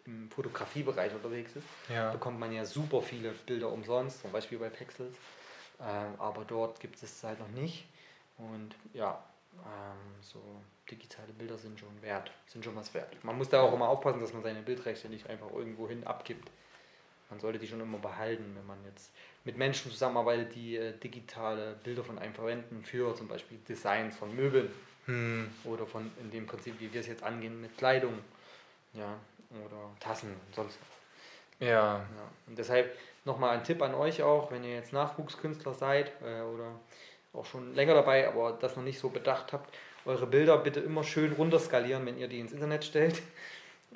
im 0.07 0.31
Fotografiebereich 0.31 1.13
unterwegs 1.15 1.57
ist, 1.57 1.67
Ja. 1.89 2.11
bekommt 2.13 2.39
man 2.39 2.53
ja 2.53 2.65
super 2.65 3.03
viele 3.03 3.31
Bilder 3.31 3.71
umsonst, 3.73 4.21
zum 4.23 4.33
Beispiel 4.33 4.59
bei 4.59 4.69
Pexels. 4.69 5.15
Ähm, 5.81 6.15
aber 6.19 6.45
dort 6.45 6.81
gibt 6.81 7.03
es 7.03 7.23
halt 7.25 7.39
noch 7.39 7.49
nicht. 7.49 7.87
Und 8.39 8.75
ja, 8.95 9.23
ähm, 9.59 10.23
so 10.23 10.41
digitale 10.91 11.33
Bilder 11.33 11.59
sind 11.59 11.79
schon 11.81 12.01
wert, 12.03 12.31
sind 12.47 12.65
schon 12.65 12.77
was 12.77 12.93
wert. 12.95 13.13
Man 13.25 13.37
muss 13.37 13.49
da 13.49 13.61
auch 13.63 13.73
immer 13.75 13.89
aufpassen, 13.89 14.21
dass 14.21 14.33
man 14.33 14.43
seine 14.43 14.61
Bildrechte 14.63 15.09
nicht 15.09 15.29
einfach 15.29 15.51
irgendwo 15.53 15.89
hin 15.89 16.05
abgibt. 16.05 16.49
Man 17.29 17.41
sollte 17.41 17.59
die 17.59 17.67
schon 17.67 17.81
immer 17.81 17.99
behalten, 17.99 18.55
wenn 18.57 18.67
man 18.67 18.79
jetzt 18.85 19.11
mit 19.45 19.57
Menschen 19.57 19.91
zusammenarbeitet, 19.91 20.55
die 20.55 20.77
äh, 20.77 20.97
digitale 20.97 21.75
Bilder 21.83 22.05
von 22.05 22.19
einem 22.19 22.35
verwenden 22.35 22.85
für 22.85 23.15
zum 23.17 23.27
Beispiel 23.29 23.59
Designs 23.69 24.17
von 24.17 24.35
Möbeln 24.35 24.71
Hm. 25.07 25.49
oder 25.65 25.87
von 25.87 26.11
in 26.21 26.31
dem 26.33 26.47
Prinzip, 26.47 26.81
wie 26.81 26.93
wir 26.93 27.01
es 27.01 27.07
jetzt 27.07 27.23
angehen 27.23 27.61
mit 27.61 27.77
Kleidung, 27.79 28.19
ja, 28.93 29.17
oder 29.51 29.91
Tassen 30.01 30.31
und 30.31 30.55
sonst 30.55 30.79
was. 30.81 31.67
Ja. 31.69 31.69
Ja. 31.69 32.05
Und 32.47 32.59
deshalb 32.59 32.97
nochmal 33.25 33.57
ein 33.57 33.65
Tipp 33.65 33.83
an 33.83 33.95
euch 33.95 34.23
auch, 34.23 34.51
wenn 34.51 34.65
ihr 34.65 34.75
jetzt 34.75 34.93
Nachwuchskünstler 34.93 35.75
seid 35.75 36.13
äh, 36.23 36.43
oder 36.43 36.73
auch 37.33 37.45
schon 37.45 37.75
länger 37.75 37.95
dabei, 37.95 38.29
aber 38.29 38.53
das 38.53 38.77
noch 38.77 38.83
nicht 38.83 38.99
so 38.99 39.11
bedacht 39.11 39.53
habt, 39.53 39.75
eure 40.05 40.27
Bilder 40.27 40.57
bitte 40.59 40.81
immer 40.81 41.05
schön 41.05 41.33
runterskalieren, 41.33 42.07
wenn 42.07 42.19
ihr 42.19 42.29
die 42.29 42.41
ins 42.41 42.53
Internet 42.53 42.85
stellt. 42.85 43.23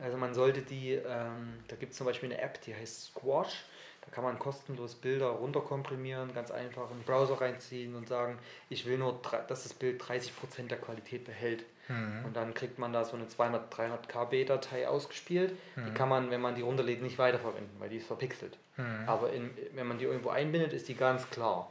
Also 0.01 0.17
man 0.17 0.35
sollte 0.35 0.63
die, 0.63 0.93
ähm, 0.93 1.61
da 1.69 1.77
gibt 1.77 1.93
es 1.93 1.99
zum 1.99 2.07
Beispiel 2.07 2.33
eine 2.33 2.41
App, 2.41 2.61
die 2.63 2.75
heißt 2.75 3.07
Squash. 3.07 3.65
Da 4.03 4.11
kann 4.11 4.25
man 4.25 4.39
kostenlos 4.39 4.95
Bilder 4.95 5.29
runterkomprimieren, 5.29 6.33
ganz 6.35 6.51
einfach 6.51 6.91
in 6.91 6.99
den 6.99 7.05
Browser 7.05 7.41
reinziehen 7.41 7.95
und 7.95 8.09
sagen, 8.09 8.39
ich 8.71 8.87
will 8.87 8.99
nur, 8.99 9.21
dass 9.47 9.65
das 9.65 9.75
Bild 9.75 10.03
30% 10.03 10.69
der 10.69 10.79
Qualität 10.79 11.25
behält. 11.25 11.65
Hm. 11.91 12.25
Und 12.25 12.37
dann 12.37 12.55
kriegt 12.55 12.79
man 12.79 12.93
da 12.93 13.05
so 13.05 13.17
eine 13.17 13.27
200, 13.27 13.77
300 13.77 14.09
KB 14.09 14.45
Datei 14.45 14.87
ausgespielt. 14.89 15.53
Die 15.77 15.81
Mhm. 15.81 15.95
kann 15.95 16.09
man, 16.09 16.31
wenn 16.31 16.41
man 16.41 16.55
die 16.55 16.63
runterlädt, 16.63 17.03
nicht 17.03 17.19
weiterverwenden, 17.19 17.73
weil 17.81 17.89
die 17.89 17.97
ist 17.97 18.07
verpixelt. 18.07 18.57
Hm. 18.77 19.09
Aber 19.09 19.33
in, 19.33 19.51
wenn 19.75 19.87
man 19.89 19.99
die 19.99 20.05
irgendwo 20.05 20.29
einbindet, 20.31 20.73
ist 20.73 20.87
die 20.89 20.95
ganz 20.95 21.29
klar. 21.31 21.69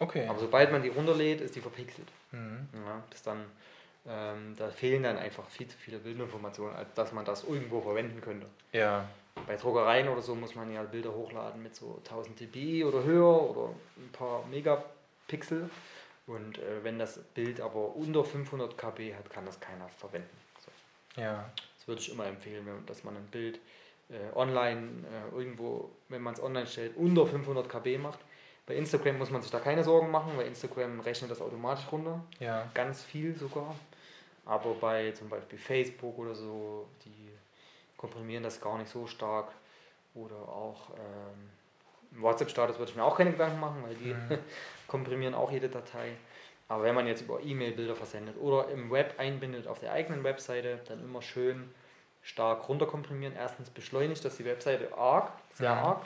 Okay. 0.00 0.26
Aber 0.28 0.38
sobald 0.40 0.72
man 0.72 0.82
die 0.82 0.88
runterlädt, 0.88 1.40
ist 1.40 1.54
die 1.54 1.60
verpixelt. 1.60 2.08
Hm. 2.32 2.68
Ja, 2.74 3.02
das 3.10 3.22
dann, 3.22 3.44
ähm, 4.08 4.56
da 4.58 4.68
fehlen 4.70 5.04
dann 5.04 5.16
einfach 5.16 5.48
viel 5.48 5.68
zu 5.68 5.78
viele 5.78 5.98
Bildinformationen, 5.98 6.74
als 6.74 6.92
dass 6.94 7.12
man 7.12 7.24
das 7.24 7.44
irgendwo 7.44 7.80
verwenden 7.80 8.20
könnte. 8.20 8.46
Ja. 8.72 9.04
Bei 9.46 9.54
Druckereien 9.56 10.08
oder 10.08 10.22
so 10.22 10.34
muss 10.34 10.56
man 10.56 10.72
ja 10.72 10.82
Bilder 10.82 11.12
hochladen 11.14 11.62
mit 11.62 11.76
so 11.76 12.00
1000 12.04 12.40
dB 12.40 12.84
oder 12.84 13.04
höher 13.04 13.48
oder 13.50 13.70
ein 13.96 14.10
paar 14.12 14.44
Megapixel. 14.50 15.70
Und 16.32 16.58
äh, 16.58 16.82
wenn 16.82 16.98
das 16.98 17.18
Bild 17.34 17.60
aber 17.60 17.94
unter 17.94 18.24
500 18.24 18.78
KB 18.78 19.14
hat, 19.14 19.28
kann 19.28 19.44
das 19.44 19.60
keiner 19.60 19.88
verwenden. 19.88 20.36
So. 20.58 21.20
Ja. 21.20 21.50
Das 21.76 21.86
würde 21.86 22.00
ich 22.00 22.10
immer 22.10 22.26
empfehlen, 22.26 22.64
wenn, 22.64 22.86
dass 22.86 23.04
man 23.04 23.16
ein 23.16 23.26
Bild 23.26 23.60
äh, 24.08 24.34
online 24.34 25.04
äh, 25.06 25.36
irgendwo, 25.36 25.90
wenn 26.08 26.22
man 26.22 26.32
es 26.32 26.42
online 26.42 26.66
stellt, 26.66 26.96
unter 26.96 27.26
500 27.26 27.68
KB 27.68 27.98
macht. 27.98 28.20
Bei 28.64 28.74
Instagram 28.76 29.18
muss 29.18 29.30
man 29.30 29.42
sich 29.42 29.50
da 29.50 29.60
keine 29.60 29.84
Sorgen 29.84 30.10
machen, 30.10 30.32
weil 30.36 30.46
Instagram 30.46 31.00
rechnet 31.00 31.30
das 31.30 31.42
automatisch 31.42 31.84
runter. 31.92 32.24
Ja. 32.38 32.70
Ganz 32.72 33.02
viel 33.02 33.36
sogar. 33.36 33.74
Aber 34.46 34.74
bei 34.74 35.10
zum 35.12 35.28
Beispiel 35.28 35.58
Facebook 35.58 36.16
oder 36.18 36.34
so, 36.34 36.88
die 37.04 37.30
komprimieren 37.96 38.42
das 38.42 38.60
gar 38.60 38.78
nicht 38.78 38.90
so 38.90 39.06
stark. 39.06 39.52
Oder 40.14 40.36
auch 40.36 40.90
ähm, 40.90 41.50
WhatsApp-Status 42.20 42.78
würde 42.78 42.90
ich 42.90 42.96
mir 42.96 43.04
auch 43.04 43.16
keine 43.16 43.32
Gedanken 43.32 43.60
machen, 43.60 43.82
weil 43.86 43.94
die 43.94 44.14
Mhm. 44.14 44.38
komprimieren 44.88 45.34
auch 45.34 45.50
jede 45.50 45.68
Datei. 45.68 46.12
Aber 46.68 46.84
wenn 46.84 46.94
man 46.94 47.06
jetzt 47.06 47.22
über 47.22 47.40
E-Mail 47.42 47.72
Bilder 47.72 47.94
versendet 47.96 48.36
oder 48.38 48.68
im 48.68 48.90
Web 48.90 49.14
einbindet 49.18 49.66
auf 49.66 49.78
der 49.80 49.92
eigenen 49.92 50.24
Webseite, 50.24 50.80
dann 50.88 51.00
immer 51.02 51.20
schön 51.22 51.68
stark 52.22 52.68
runterkomprimieren. 52.68 53.34
Erstens 53.36 53.68
beschleunigt 53.70 54.24
das 54.24 54.36
die 54.36 54.44
Webseite 54.44 54.96
arg, 54.96 55.32
sehr 55.52 55.72
Mhm. 55.74 55.78
arg, 55.80 56.02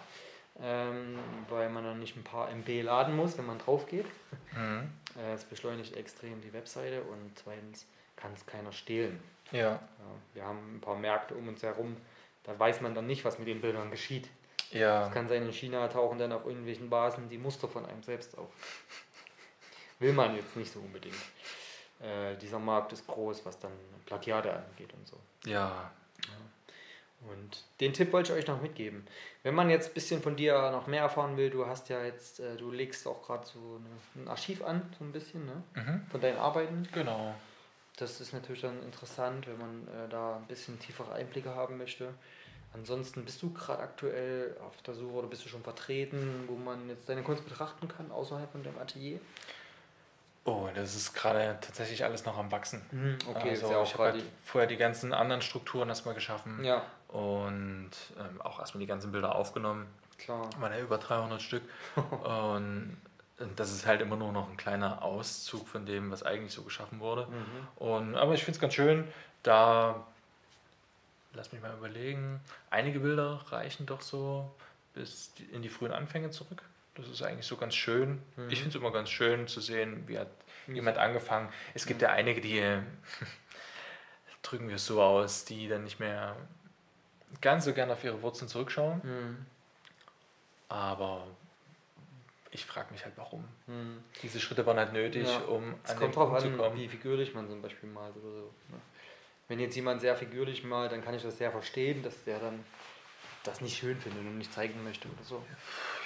ähm, 0.63 1.19
weil 1.51 1.69
man 1.69 1.85
dann 1.85 1.99
nicht 2.01 2.17
ein 2.17 2.25
paar 2.25 2.51
MB 2.51 2.83
laden 2.83 3.15
muss, 3.15 3.37
wenn 3.39 3.47
man 3.47 3.59
drauf 3.59 3.87
geht. 3.87 4.07
Hm. 4.55 4.91
Äh, 5.17 5.33
Es 5.33 5.45
beschleunigt 5.45 5.97
extrem 5.97 6.43
die 6.43 6.53
Webseite 6.53 7.01
und 7.03 7.33
zweitens 7.39 7.87
kann 8.17 8.33
es 8.35 8.45
keiner 8.45 8.71
stehlen. 8.73 9.19
Ja. 9.51 9.61
Ja, 9.73 9.81
wir 10.35 10.45
haben 10.45 10.77
ein 10.77 10.81
paar 10.83 10.97
Märkte 10.97 11.35
um 11.35 11.49
uns 11.49 11.63
herum, 11.63 11.97
da 12.45 12.59
weiß 12.59 12.83
man 12.83 12.95
dann 12.95 13.07
nicht, 13.07 13.25
was 13.25 13.39
mit 13.39 13.49
den 13.49 13.63
Bildern 13.63 13.91
geschieht. 13.91 14.29
Ja. 14.73 15.07
Es 15.07 15.13
kann 15.13 15.29
sein, 15.29 15.43
in 15.43 15.53
China 15.53 15.87
tauchen 15.89 16.19
dann 16.19 16.33
auf 16.33 16.47
irgendwelchen 16.47 16.91
Basen 16.91 17.29
die 17.29 17.39
Muster 17.39 17.69
von 17.69 17.87
einem 17.87 18.03
selbst 18.03 18.37
auf. 18.37 18.51
Will 19.99 20.13
man 20.13 20.37
jetzt 20.37 20.57
nicht 20.57 20.73
so 20.73 20.81
unbedingt. 20.81 21.15
Äh, 22.01 22.37
dieser 22.37 22.59
Markt 22.59 22.93
ist 22.93 23.07
groß, 23.07 23.47
was 23.47 23.59
dann 23.59 23.73
Plagiate 24.05 24.53
angeht 24.53 24.93
und 24.93 25.07
so. 25.07 25.17
Ja. 25.45 25.91
Und 27.31 27.65
den 27.81 27.93
Tipp 27.93 28.13
wollte 28.13 28.33
ich 28.33 28.39
euch 28.39 28.47
noch 28.47 28.61
mitgeben. 28.61 29.07
Wenn 29.43 29.55
man 29.55 29.71
jetzt 29.71 29.89
ein 29.89 29.95
bisschen 29.95 30.23
von 30.23 30.37
dir 30.37 30.71
noch 30.71 30.87
mehr 30.87 31.03
erfahren 31.03 31.37
will, 31.37 31.51
du 31.51 31.67
hast 31.67 31.89
ja 31.89 32.05
jetzt, 32.05 32.41
äh, 32.41 32.57
du 32.57 32.71
legst 32.71 33.07
auch 33.07 33.23
gerade 33.23 33.47
so 33.47 33.81
eine, 33.81 34.23
ein 34.25 34.29
Archiv 34.29 34.63
an, 34.63 34.95
so 34.99 35.05
ein 35.05 35.13
bisschen, 35.13 35.45
ne? 35.47 35.63
Mhm. 35.75 36.07
Von 36.11 36.21
deinen 36.21 36.39
Arbeiten. 36.39 36.89
Genau. 36.93 37.35
Das 37.97 38.21
ist 38.21 38.33
natürlich 38.33 38.61
dann 38.61 38.83
interessant, 38.83 39.47
wenn 39.47 39.59
man 39.59 39.89
äh, 39.89 40.09
da 40.09 40.37
ein 40.37 40.47
bisschen 40.47 40.79
tiefere 40.79 41.15
Einblicke 41.15 41.55
haben 41.55 41.79
möchte. 41.79 42.13
Ansonsten 42.75 43.25
bist 43.25 43.41
du 43.43 43.53
gerade 43.53 43.83
aktuell 43.83 44.57
auf 44.67 44.83
der 44.83 44.95
Suche 44.95 45.15
oder 45.15 45.29
bist 45.29 45.45
du 45.45 45.49
schon 45.49 45.63
vertreten, 45.63 46.45
wo 46.47 46.57
man 46.57 46.89
jetzt 46.89 47.09
deine 47.09 47.23
Kunst 47.23 47.45
betrachten 47.45 47.89
kann, 47.89 48.11
außerhalb 48.11 48.51
von 48.53 48.63
deinem 48.63 48.79
Atelier? 48.79 49.19
Oh, 50.45 50.69
das 50.75 50.95
ist 50.95 51.13
gerade 51.13 51.59
tatsächlich 51.61 52.05
alles 52.05 52.25
noch 52.25 52.39
am 52.39 52.53
Wachsen. 52.53 52.83
Okay, 53.29 53.51
also 53.51 53.71
ja 53.71 53.83
ich 53.83 53.95
habe 53.95 54.05
halt 54.05 54.23
vorher 54.45 54.69
die 54.69 54.77
ganzen 54.77 55.13
anderen 55.13 55.43
Strukturen 55.43 55.89
erstmal 55.89 56.15
geschaffen 56.15 56.63
Ja, 56.63 56.85
und 57.09 57.91
ähm, 58.19 58.41
auch 58.43 58.61
erstmal 58.61 58.81
die 58.81 58.87
ganzen 58.87 59.11
Bilder 59.11 59.35
aufgenommen. 59.35 59.87
klar. 60.19 60.49
ja 60.61 60.79
über 60.79 60.99
300 60.99 61.43
Stück. 61.43 61.63
und 62.25 62.97
das 63.57 63.73
ist 63.73 63.87
halt 63.87 64.01
immer 64.01 64.17
nur 64.17 64.33
noch 64.33 64.49
ein 64.49 64.57
kleiner 64.57 65.03
Auszug 65.03 65.67
von 65.69 65.85
dem, 65.85 66.11
was 66.11 66.23
eigentlich 66.23 66.53
so 66.53 66.63
geschaffen 66.63 67.01
wurde. 67.01 67.27
Mhm. 67.27 67.85
Und, 67.85 68.15
aber 68.15 68.35
ich 68.35 68.45
finde 68.45 68.57
es 68.57 68.61
ganz 68.61 68.75
schön, 68.75 69.07
da, 69.43 70.07
lass 71.37 71.53
mich 71.53 71.61
mal 71.63 71.75
überlegen, 71.77 72.41
einige 72.71 73.01
Bilder 73.01 73.45
reichen 73.51 73.87
doch 73.87 74.01
so 74.01 74.51
bis 74.95 75.33
in 75.53 75.63
die 75.63 75.69
frühen 75.69 75.93
Anfänge 75.93 76.31
zurück. 76.31 76.63
Das 76.95 77.07
ist 77.09 77.23
eigentlich 77.23 77.47
so 77.47 77.57
ganz 77.57 77.75
schön. 77.75 78.23
Mhm. 78.37 78.51
Ich 78.51 78.59
finde 78.61 78.71
es 78.77 78.83
immer 78.83 78.91
ganz 78.91 79.11
schön 79.11 79.47
zu 79.47 79.61
sehen, 79.61 80.09
wie 80.09 80.19
hat 80.19 80.29
jemand 80.67 80.97
angefangen. 80.99 81.51
Es 81.75 81.85
gibt 81.87 82.01
ja 82.03 82.09
einige, 82.11 82.41
die, 82.41 82.61
drücken 84.43 84.69
wir 84.69 84.77
es 84.77 84.87
so 84.87 85.03
aus, 85.03 85.45
die 85.45 85.69
dann 85.69 85.85
nicht 85.85 86.01
mehr 86.01 86.37
ganz 87.41 87.65
so 87.67 87.73
gerne 87.75 87.93
auf 87.93 88.03
ihre 88.05 88.23
Wurzeln 88.23 88.49
zurückschauen. 88.49 89.01
Mhm. 89.05 89.47
Aber 90.69 91.27
ich 92.51 92.65
frage 92.65 92.91
mich 92.93 93.05
halt, 93.05 93.15
warum. 93.17 93.45
Mhm. 93.67 94.03
Diese 94.23 94.41
Schritte 94.41 94.65
waren 94.67 94.79
halt 94.79 94.93
nötig, 94.93 95.29
Ja. 95.29 95.39
um 95.41 95.75
Es 95.85 95.91
an 95.91 95.97
den 95.97 96.01
kommt 96.05 96.17
drauf 96.17 96.29
Punkt 96.31 96.41
zu 96.43 96.49
an, 96.49 96.57
kommen. 96.57 96.77
wie 96.77 96.89
figürlich 96.89 97.35
man 97.35 97.49
zum 97.49 97.61
Beispiel 97.61 97.89
malt 97.91 98.17
oder 98.17 98.33
so. 98.33 98.53
Ne? 98.71 98.81
Wenn 99.49 99.61
jetzt 99.61 99.77
jemand 99.77 100.01
sehr 100.01 100.17
figürlich 100.17 100.65
malt, 100.65 100.93
dann 100.93 101.05
kann 101.05 101.15
ich 101.15 101.23
das 101.23 101.39
sehr 101.39 101.51
verstehen, 101.53 102.03
dass 102.03 102.25
der 102.25 102.39
dann 102.41 102.65
das 103.45 103.61
nicht 103.61 103.79
schön 103.79 104.01
findet 104.01 104.21
und 104.23 104.39
nicht 104.39 104.53
zeigen 104.53 104.83
möchte 104.83 105.07
oder 105.09 105.23
so. 105.23 105.43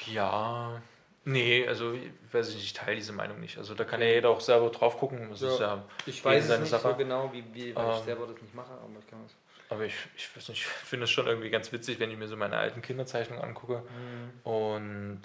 Ja, 0.06 0.82
nee, 1.24 1.66
also 1.66 1.92
ich 1.94 2.10
weiß 2.32 2.50
ich 2.50 2.56
nicht, 2.56 2.64
ich 2.64 2.72
teile 2.74 2.96
diese 2.96 3.12
Meinung 3.14 3.40
nicht. 3.40 3.56
Also 3.56 3.74
da 3.74 3.84
kann 3.84 4.00
ja 4.02 4.08
jeder 4.08 4.28
auch 4.28 4.40
selber 4.42 4.68
drauf 4.70 4.98
gucken. 4.98 5.30
Das 5.30 5.40
Ja. 5.40 5.48
ist 5.54 5.60
ja 5.60 5.84
Ich 6.04 6.22
weiß 6.24 6.48
es 6.50 6.60
nicht 6.60 6.68
Sache. 6.68 6.90
so 6.90 6.94
genau, 6.96 7.32
wie, 7.32 7.42
wie 7.54 7.74
weil 7.74 7.90
ich 7.92 7.96
Ähm. 7.98 8.04
selber 8.04 8.26
das 8.26 8.40
nicht 8.42 8.54
mache, 8.54 8.72
aber 8.72 8.90
ich 8.98 9.06
kann 9.06 9.24
es. 9.24 9.32
Aber 9.70 9.84
ich, 9.84 9.94
ich, 10.16 10.28
ich 10.48 10.66
finde 10.66 11.04
es 11.04 11.10
schon 11.10 11.26
irgendwie 11.26 11.48
ganz 11.48 11.70
witzig, 11.72 11.98
wenn 12.00 12.10
ich 12.10 12.18
mir 12.18 12.26
so 12.28 12.36
meine 12.36 12.56
alten 12.58 12.82
Kinderzeichnungen 12.82 13.42
angucke. 13.42 13.82
Mhm. 13.82 14.40
Und 14.50 15.22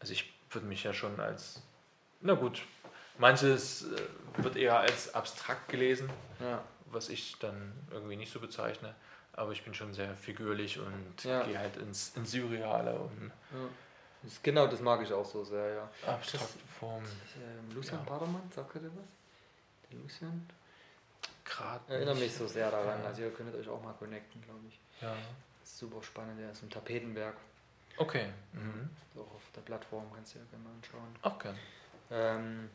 also 0.00 0.12
ich 0.12 0.30
würde 0.50 0.66
mich 0.66 0.82
ja 0.84 0.92
schon 0.92 1.18
als, 1.20 1.62
na 2.20 2.34
gut, 2.34 2.62
manches 3.16 3.86
äh, 3.86 4.42
wird 4.42 4.56
eher 4.56 4.78
als 4.78 5.14
abstrakt 5.14 5.68
gelesen, 5.68 6.10
ja. 6.40 6.62
Was 6.94 7.08
ich 7.08 7.38
dann 7.38 7.72
irgendwie 7.90 8.16
nicht 8.16 8.32
so 8.32 8.40
bezeichne. 8.40 8.94
Aber 9.32 9.52
ich 9.52 9.64
bin 9.64 9.74
schon 9.74 9.92
sehr 9.92 10.14
figürlich 10.14 10.78
und 10.78 11.24
ja. 11.24 11.42
gehe 11.42 11.58
halt 11.58 11.76
ins, 11.76 12.16
ins 12.16 12.30
Surreale. 12.30 12.94
Und 12.94 13.32
ja. 13.52 13.68
das, 14.22 14.42
genau, 14.42 14.66
das 14.68 14.80
mag 14.80 15.02
ich 15.02 15.12
auch 15.12 15.26
so 15.26 15.44
sehr, 15.44 15.74
ja. 15.74 15.90
Abstrakte 16.06 16.58
Form. 16.78 17.02
Äh, 17.02 17.74
Lucian 17.74 17.98
ja. 18.04 18.10
Badermann, 18.10 18.50
sagt 18.54 18.76
er 18.76 18.82
dir 18.82 18.90
was? 18.94 19.90
Der 19.90 19.98
Lucian? 19.98 20.48
Gerade. 21.44 21.92
Erinnere 21.92 22.14
mich 22.14 22.32
so 22.32 22.46
sehr 22.46 22.70
daran. 22.70 23.00
Ja. 23.00 23.06
Also 23.08 23.22
ihr 23.22 23.30
könntet 23.32 23.56
euch 23.56 23.68
auch 23.68 23.82
mal 23.82 23.92
connecten, 23.94 24.40
glaube 24.42 24.66
ich. 24.68 24.80
Ja. 25.00 25.14
super 25.64 26.02
spannend, 26.02 26.40
der 26.40 26.52
ist 26.52 26.62
im 26.62 26.70
Tapetenberg. 26.70 27.36
Okay. 27.96 28.28
Mhm. 28.52 28.90
Auch 29.16 29.34
auf 29.34 29.42
der 29.54 29.60
Plattform 29.62 30.10
kannst 30.14 30.34
du 30.34 30.38
ja 30.38 30.44
gerne 30.50 30.64
mal 30.64 30.74
anschauen. 30.74 31.16
Auch 31.22 31.38
gerne. 31.38 31.58
Ähm, 32.10 32.70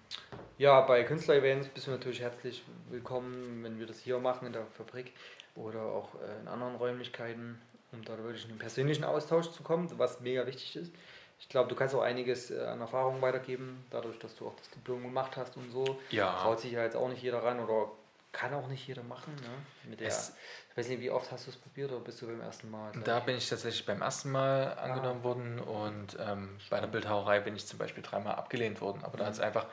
ja, 0.58 0.82
bei 0.82 1.04
Künstler-Events 1.04 1.70
bist 1.70 1.88
du 1.88 1.92
natürlich 1.92 2.22
herzlich 2.22 2.64
willkommen, 2.90 3.64
wenn 3.64 3.80
wir 3.80 3.86
das 3.86 4.00
hier 4.00 4.20
machen 4.20 4.48
in 4.48 4.54
der 4.54 4.66
Fabrik 4.66 5.14
oder 5.56 5.82
auch 5.82 6.16
äh, 6.16 6.42
in 6.42 6.48
anderen 6.48 6.76
Räumlichkeiten, 6.76 7.62
um 7.92 8.04
da 8.04 8.18
wirklich 8.18 8.44
in 8.44 8.50
den 8.50 8.60
persönlichen 8.60 9.04
Austausch 9.04 9.52
zu 9.52 9.64
kommen, 9.64 9.90
was 9.98 10.20
mega 10.20 10.46
wichtig 10.46 10.76
ist. 10.76 10.94
Ich 11.40 11.48
glaube, 11.48 11.70
du 11.70 11.76
kannst 11.76 11.96
auch 11.96 12.02
einiges 12.02 12.52
äh, 12.52 12.60
an 12.60 12.82
Erfahrung 12.82 13.22
weitergeben, 13.22 13.86
dadurch, 13.92 14.20
dass 14.20 14.36
du 14.36 14.48
auch 14.48 14.56
das 14.56 14.70
Diplom 14.72 15.04
gemacht 15.04 15.38
hast 15.38 15.56
und 15.56 15.72
so. 15.72 16.00
Ja. 16.10 16.38
Traut 16.42 16.60
sich 16.60 16.74
ja 16.74 16.84
jetzt 16.84 16.96
auch 16.96 17.08
nicht 17.08 17.24
jeder 17.24 17.44
ran 17.44 17.60
oder 17.60 17.92
kann 18.32 18.54
auch 18.54 18.68
nicht 18.68 18.88
jeder 18.88 19.04
machen. 19.04 19.36
Ne? 19.36 19.90
Mit 19.90 20.00
der, 20.00 20.08
es, 20.08 20.36
ich 20.70 20.78
weiß 20.78 20.88
nicht, 20.90 21.02
wie 21.02 21.10
oft 21.10 21.32
hast 21.32 21.48
du 21.48 21.52
es 21.52 21.58
probiert 21.58 21.92
oder 21.92 22.02
bist 22.02 22.22
du 22.22 22.28
beim 22.28 22.42
ersten 22.42 22.70
Mal? 22.70 22.92
Da 23.04 23.20
bin 23.20 23.38
ich 23.38 23.50
tatsächlich 23.50 23.86
beim 23.86 24.02
ersten 24.02 24.32
Mal 24.32 24.76
ah. 24.78 24.84
angenommen 24.84 25.22
ah. 25.22 25.24
worden 25.24 25.60
und 25.60 26.18
ähm, 26.20 26.58
bei 26.70 26.80
der 26.80 26.88
Bildhauerei 26.88 27.40
bin 27.40 27.56
ich 27.56 27.66
zum 27.66 27.80
Beispiel 27.80 28.04
dreimal 28.04 28.36
abgelehnt 28.36 28.82
worden. 28.82 29.04
Aber 29.04 29.14
mhm. 29.14 29.20
da 29.20 29.26
hat 29.26 29.34
es 29.34 29.40
einfach 29.40 29.66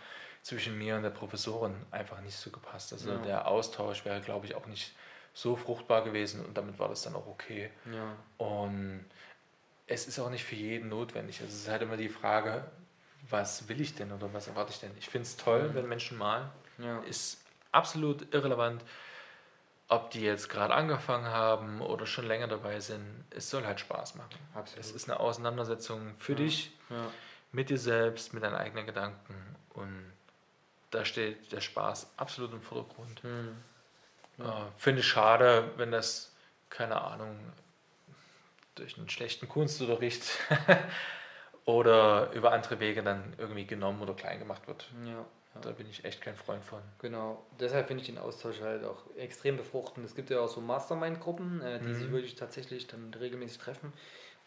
zwischen 0.43 0.79
mir 0.79 0.97
und 0.97 1.03
der 1.03 1.11
Professorin 1.11 1.75
einfach 1.91 2.21
nicht 2.21 2.37
so 2.37 2.51
gepasst. 2.51 2.93
Also 2.93 3.11
ja. 3.11 3.19
der 3.19 3.47
Austausch 3.49 4.05
wäre, 4.05 4.21
glaube 4.21 4.47
ich, 4.47 4.55
auch 4.55 4.67
nicht 4.67 4.95
so 5.35 5.57
fruchtbar 5.57 6.03
gewesen 6.03 6.45
und 6.45 6.57
damit 6.57 6.79
war 6.79 6.89
das 6.89 7.03
dann 7.03 7.15
auch 7.15 7.27
okay. 7.27 7.71
Ja. 7.93 8.17
Und 8.39 9.05
es 9.87 10.09
ist 10.09 10.19
auch 10.19 10.31
nicht 10.31 10.45
für 10.45 10.55
jeden 10.55 10.89
notwendig. 10.89 11.41
Also 11.41 11.53
es 11.53 11.63
ist 11.63 11.69
halt 11.69 11.83
immer 11.83 11.97
die 11.97 12.09
Frage, 12.09 12.65
was 13.29 13.69
will 13.69 13.81
ich 13.81 13.95
denn 13.95 14.13
oder 14.13 14.33
was 14.33 14.49
erwarte 14.49 14.73
ich 14.73 14.81
denn? 14.81 14.93
Ich 14.99 15.09
finde 15.09 15.27
es 15.27 15.37
toll, 15.37 15.69
mhm. 15.69 15.75
wenn 15.75 15.89
Menschen 15.89 16.17
malen. 16.17 16.49
Ja. 16.79 17.01
Ist 17.01 17.39
absolut 17.77 18.35
irrelevant, 18.35 18.83
ob 19.89 20.11
die 20.11 20.23
jetzt 20.23 20.49
gerade 20.49 20.75
angefangen 20.75 21.27
haben 21.27 21.81
oder 21.81 22.07
schon 22.07 22.27
länger 22.27 22.49
dabei 22.49 22.81
sind. 22.81 23.25
Es 23.31 23.51
soll 23.51 23.65
halt 23.65 23.79
Spaß 23.79 24.17
machen. 24.17 24.35
Absolut. 24.55 24.85
Es 24.85 24.91
ist 24.91 25.09
eine 25.09 25.21
Auseinandersetzung 25.21 26.15
für 26.19 26.33
ja. 26.33 26.39
dich, 26.39 26.73
ja. 26.91 27.11
mit 27.53 27.71
dir 27.71 27.79
selbst, 27.79 28.35
mit 28.35 28.43
deinen 28.43 28.57
eigenen 28.57 28.87
Gedanken. 28.87 29.35
Und 29.75 30.13
da 30.91 31.05
steht 31.05 31.53
der 31.53 31.61
Spaß 31.61 32.15
absolut 32.17 32.53
im 32.53 32.63
Vordergrund. 32.63 33.23
Mhm. 33.23 33.57
Ja. 34.39 34.45
Äh, 34.45 34.71
Finde 34.77 35.01
ich 35.01 35.07
schade, 35.07 35.71
wenn 35.77 35.93
das, 35.93 36.35
keine 36.69 37.01
Ahnung, 37.01 37.39
durch 38.75 38.99
einen 38.99 39.09
schlechten 39.09 39.49
Kunstunterricht 39.49 40.25
oder 41.65 42.33
über 42.33 42.53
andere 42.53 42.81
Wege 42.81 43.03
dann 43.03 43.35
irgendwie 43.39 43.67
genommen 43.67 44.03
oder 44.03 44.15
klein 44.15 44.39
gemacht 44.39 44.67
wird. 44.67 44.91
Ja. 45.05 45.25
Da 45.63 45.71
bin 45.73 45.89
ich 45.89 46.05
echt 46.05 46.21
kein 46.21 46.37
Freund 46.37 46.65
von. 46.65 46.81
Genau, 46.99 47.45
deshalb 47.59 47.89
finde 47.89 48.03
ich 48.03 48.09
den 48.09 48.19
Austausch 48.19 48.61
halt 48.61 48.85
auch 48.85 49.03
extrem 49.17 49.57
befruchtend. 49.57 50.07
Es 50.07 50.15
gibt 50.15 50.31
ja 50.31 50.41
auch 50.41 50.49
so 50.49 50.61
Mastermind-Gruppen, 50.61 51.61
äh, 51.61 51.79
die 51.81 51.87
mhm. 51.87 51.95
sich 51.95 52.11
wirklich 52.11 52.35
tatsächlich 52.35 52.87
dann 52.87 53.13
regelmäßig 53.15 53.59
treffen. 53.59 53.93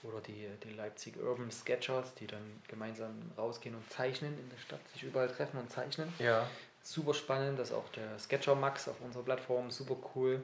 Oder 0.04 0.22
die, 0.22 0.48
die 0.64 0.72
Leipzig 0.72 1.18
Urban 1.18 1.52
Sketchers, 1.52 2.14
die 2.16 2.28
dann 2.28 2.62
gemeinsam 2.68 3.12
rausgehen 3.38 3.76
und 3.76 3.90
zeichnen 3.92 4.38
in 4.40 4.50
der 4.50 4.58
Stadt, 4.58 4.80
sich 4.94 5.04
überall 5.04 5.28
treffen 5.28 5.60
und 5.60 5.70
zeichnen. 5.70 6.12
Ja. 6.20 6.48
Super 6.82 7.14
spannend, 7.14 7.60
dass 7.60 7.74
auch 7.74 7.90
der 7.90 8.18
Sketcher 8.18 8.56
Max 8.56 8.88
auf 8.88 9.02
unserer 9.02 9.24
Plattform 9.24 9.72
super 9.72 9.98
cool, 10.16 10.42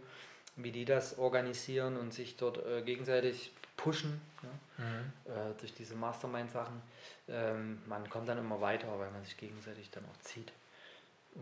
wie 0.58 0.72
die 0.72 0.84
das 0.84 1.18
organisieren 1.18 1.96
und 1.96 2.14
sich 2.14 2.36
dort 2.36 2.66
äh, 2.66 2.82
gegenseitig 2.82 3.54
pushen 3.78 4.20
ja, 4.44 4.50
mhm. 4.78 5.32
äh, 5.32 5.54
durch 5.60 5.74
diese 5.74 5.96
Mastermind-Sachen. 5.96 6.82
Ähm, 7.28 7.82
man 7.86 8.10
kommt 8.10 8.30
dann 8.30 8.38
immer 8.38 8.62
weiter, 8.62 8.88
weil 9.00 9.12
man 9.12 9.24
sich 9.24 9.38
gegenseitig 9.38 9.92
dann 9.92 10.04
auch 10.06 10.22
zieht. 10.22 10.52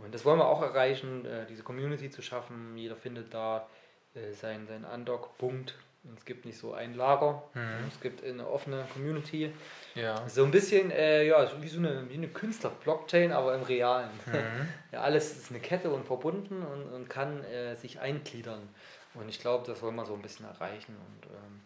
Und 0.01 0.13
das 0.13 0.25
wollen 0.25 0.39
wir 0.39 0.47
auch 0.47 0.61
erreichen, 0.61 1.25
äh, 1.25 1.45
diese 1.45 1.63
Community 1.63 2.09
zu 2.09 2.21
schaffen. 2.21 2.77
Jeder 2.77 2.95
findet 2.95 3.33
da 3.33 3.67
äh, 4.15 4.33
seinen, 4.33 4.67
seinen 4.67 4.85
Undock-Punkt. 4.85 5.75
Es 6.17 6.25
gibt 6.25 6.43
nicht 6.43 6.57
so 6.57 6.73
ein 6.73 6.95
Lager, 6.95 7.43
mhm. 7.53 7.87
es 7.87 8.01
gibt 8.01 8.25
eine 8.25 8.45
offene 8.45 8.85
Community. 8.91 9.53
Ja. 9.95 10.27
So 10.27 10.43
ein 10.43 10.51
bisschen, 10.51 10.91
äh, 10.91 11.25
ja, 11.25 11.49
wie 11.61 11.69
so 11.69 11.77
eine, 11.77 12.09
wie 12.09 12.15
eine 12.15 12.27
Künstler-Blockchain, 12.27 13.31
aber 13.31 13.55
im 13.55 13.61
Realen. 13.61 14.09
Mhm. 14.25 14.67
ja, 14.91 15.01
alles 15.01 15.37
ist 15.37 15.51
eine 15.51 15.61
Kette 15.61 15.89
und 15.89 16.05
verbunden 16.05 16.61
und, 16.61 16.91
und 16.91 17.09
kann 17.09 17.41
äh, 17.45 17.75
sich 17.75 18.01
eingliedern. 18.01 18.67
Und 19.13 19.29
ich 19.29 19.39
glaube, 19.39 19.65
das 19.65 19.81
wollen 19.81 19.95
wir 19.95 20.05
so 20.05 20.13
ein 20.13 20.21
bisschen 20.21 20.45
erreichen. 20.45 20.97
Und 20.97 21.27
ähm, 21.27 21.61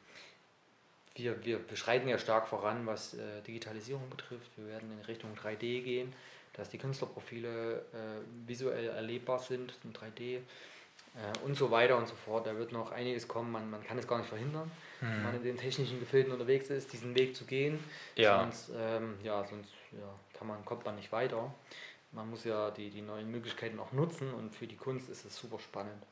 wir, 1.18 1.44
wir 1.46 1.60
beschreiten 1.60 2.08
ja 2.08 2.18
stark 2.18 2.48
voran, 2.48 2.86
was 2.86 3.14
äh, 3.14 3.42
Digitalisierung 3.46 4.10
betrifft. 4.10 4.52
Wir 4.58 4.68
werden 4.68 4.92
in 4.92 5.06
Richtung 5.06 5.32
3D 5.36 5.82
gehen, 5.82 6.14
dass 6.54 6.70
die 6.70 6.78
Künstlerprofile 6.78 7.78
äh, 7.94 8.48
visuell 8.48 8.90
erlebbar 8.90 9.40
sind 9.40 9.74
in 9.84 9.94
3D 9.94 10.22
äh, 10.22 10.40
und 11.46 11.56
so 11.56 11.72
weiter 11.72 11.98
und 11.98 12.08
so 12.08 12.16
fort. 12.16 12.48
Da 12.48 12.56
wird 12.58 12.72
noch 12.72 12.92
einiges 12.92 13.28
kommen, 13.28 13.52
man, 13.52 13.70
man 13.70 13.84
kann 13.84 13.98
es 13.98 14.08
gar 14.08 14.20
nicht 14.20 14.30
verhindern, 14.30 14.72
mhm. 15.02 15.06
wenn 15.06 15.24
man 15.24 15.36
in 15.36 15.44
den 15.44 15.58
technischen 15.58 16.00
Gefilden 16.00 16.32
unterwegs 16.32 16.70
ist, 16.70 16.94
diesen 16.94 17.16
Weg 17.16 17.36
zu 17.36 17.46
gehen. 17.46 17.80
Ja. 18.16 18.42
Sonst, 18.42 18.72
ähm, 18.78 19.16
ja, 19.24 19.44
sonst 19.44 19.72
ja, 19.92 20.38
kann 20.38 20.48
man, 20.48 20.64
kommt 20.66 20.86
man 20.86 20.96
nicht 20.96 21.12
weiter. 21.12 21.54
Man 22.12 22.30
muss 22.30 22.46
ja 22.46 22.72
die, 22.72 22.90
die 22.90 23.02
neuen 23.02 23.30
Möglichkeiten 23.30 23.80
auch 23.80 23.92
nutzen 23.92 24.34
und 24.34 24.56
für 24.56 24.66
die 24.66 24.78
Kunst 24.78 25.10
ist 25.10 25.26
es 25.26 25.38
super 25.38 25.60
spannend 25.60 26.04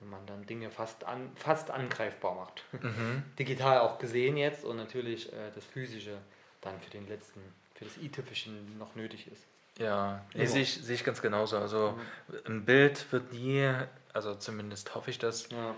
wenn 0.00 0.10
man 0.10 0.26
dann 0.26 0.46
Dinge 0.46 0.70
fast, 0.70 1.04
an, 1.04 1.30
fast 1.34 1.70
angreifbar 1.70 2.34
macht. 2.34 2.64
Mhm. 2.72 3.22
Digital 3.38 3.80
auch 3.80 3.98
gesehen 3.98 4.36
jetzt 4.36 4.64
und 4.64 4.76
natürlich 4.76 5.32
äh, 5.32 5.50
das 5.54 5.64
Physische 5.64 6.18
dann 6.60 6.80
für 6.80 6.90
den 6.90 7.06
letzten, 7.08 7.40
für 7.74 7.84
das 7.84 7.96
i-Typische 7.98 8.50
noch 8.78 8.94
nötig 8.94 9.30
ist. 9.30 9.44
Ja, 9.78 10.24
nee, 10.34 10.46
sehe 10.46 10.62
ich, 10.62 10.74
seh 10.74 10.94
ich 10.94 11.04
ganz 11.04 11.22
genauso. 11.22 11.58
Also 11.58 11.96
mhm. 12.28 12.38
ein 12.46 12.64
Bild 12.64 13.10
wird 13.12 13.32
nie, 13.32 13.72
also 14.12 14.34
zumindest 14.34 14.94
hoffe 14.94 15.10
ich 15.10 15.18
das, 15.18 15.48
ja. 15.50 15.74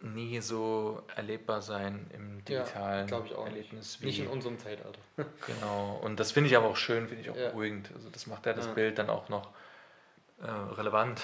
nie 0.00 0.40
so 0.40 1.02
erlebbar 1.16 1.62
sein 1.62 2.10
im 2.12 2.44
digitalen 2.44 3.08
ja, 3.08 3.22
ich 3.24 3.34
auch 3.34 3.46
Erlebnis. 3.46 4.00
Nicht. 4.00 4.18
nicht 4.18 4.20
in 4.20 4.26
unserem 4.26 4.58
Zeitalter. 4.58 5.00
genau, 5.46 5.98
und 6.02 6.20
das 6.20 6.32
finde 6.32 6.50
ich 6.50 6.56
aber 6.56 6.68
auch 6.68 6.76
schön, 6.76 7.08
finde 7.08 7.22
ich 7.22 7.30
auch 7.30 7.36
ja. 7.36 7.48
beruhigend. 7.48 7.90
Also 7.94 8.10
das 8.10 8.26
macht 8.26 8.44
ja 8.44 8.52
das 8.52 8.68
Bild 8.74 8.98
dann 8.98 9.08
auch 9.08 9.30
noch 9.30 9.50
relevant. 10.48 11.20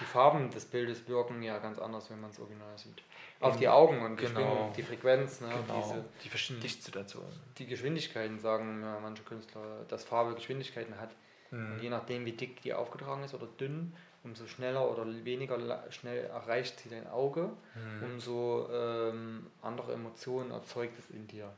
die 0.00 0.04
Farben 0.04 0.50
des 0.50 0.64
Bildes 0.66 1.08
wirken 1.08 1.42
ja 1.42 1.58
ganz 1.58 1.78
anders, 1.78 2.10
wenn 2.10 2.20
man 2.20 2.30
es 2.30 2.38
original 2.38 2.76
sieht. 2.76 3.02
Auf 3.40 3.56
die 3.56 3.68
Augen 3.68 4.02
und 4.02 4.16
genau. 4.16 4.72
die 4.76 4.82
Frequenz, 4.82 5.40
ne? 5.40 5.48
genau. 5.48 5.80
Diese, 5.80 6.04
die 6.22 6.28
verschiedenen 6.28 6.62
Lichtsituationen. 6.62 7.32
Die 7.58 7.66
Geschwindigkeiten 7.66 8.38
sagen 8.38 8.82
ja, 8.82 8.98
manche 9.00 9.24
Künstler, 9.24 9.84
dass 9.88 10.04
Farbe 10.04 10.34
Geschwindigkeiten 10.34 11.00
hat. 11.00 11.10
Mhm. 11.50 11.72
Und 11.72 11.82
je 11.82 11.90
nachdem, 11.90 12.24
wie 12.24 12.32
dick 12.32 12.62
die 12.62 12.72
aufgetragen 12.72 13.24
ist 13.24 13.34
oder 13.34 13.46
dünn, 13.58 13.94
umso 14.24 14.46
schneller 14.46 14.88
oder 14.88 15.04
weniger 15.24 15.90
schnell 15.90 16.26
erreicht 16.26 16.78
sie 16.80 16.88
dein 16.88 17.08
Auge, 17.08 17.50
mhm. 17.74 18.12
umso 18.12 18.68
ähm, 18.72 19.46
andere 19.60 19.92
Emotionen 19.92 20.52
erzeugt 20.52 20.98
es 20.98 21.10
in 21.10 21.26
dir. 21.26 21.52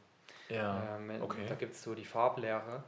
Ja, 0.49 0.97
ähm, 0.97 1.23
okay. 1.23 1.45
Da 1.49 1.55
gibt 1.55 1.75
es 1.75 1.83
so 1.83 1.95
die 1.95 2.05
Farblehre 2.05 2.83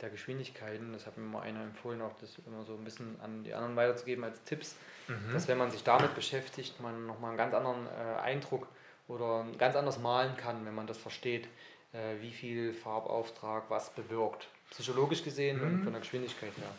der 0.00 0.10
Geschwindigkeiten. 0.10 0.92
Das 0.92 1.06
hat 1.06 1.16
mir 1.16 1.24
mal 1.24 1.42
einer 1.42 1.62
empfohlen, 1.62 2.02
auch 2.02 2.14
das 2.20 2.30
immer 2.46 2.64
so 2.64 2.74
ein 2.74 2.84
bisschen 2.84 3.18
an 3.20 3.44
die 3.44 3.54
anderen 3.54 3.76
weiterzugeben 3.76 4.24
als 4.24 4.42
Tipps, 4.44 4.76
mhm. 5.08 5.32
dass 5.32 5.48
wenn 5.48 5.58
man 5.58 5.70
sich 5.70 5.82
damit 5.82 6.14
beschäftigt, 6.14 6.80
man 6.80 7.06
nochmal 7.06 7.30
einen 7.30 7.38
ganz 7.38 7.54
anderen 7.54 7.86
äh, 7.86 8.20
Eindruck 8.20 8.68
oder 9.08 9.46
ganz 9.58 9.74
anders 9.74 9.98
malen 9.98 10.36
kann, 10.36 10.64
wenn 10.66 10.74
man 10.74 10.86
das 10.86 10.98
versteht, 10.98 11.48
äh, 11.92 12.20
wie 12.20 12.30
viel 12.30 12.72
Farbauftrag 12.72 13.64
was 13.68 13.90
bewirkt. 13.90 14.48
Psychologisch 14.70 15.24
gesehen 15.24 15.58
mhm. 15.58 15.64
und 15.64 15.82
von 15.84 15.92
der 15.92 16.00
Geschwindigkeit 16.00 16.56
her. 16.56 16.70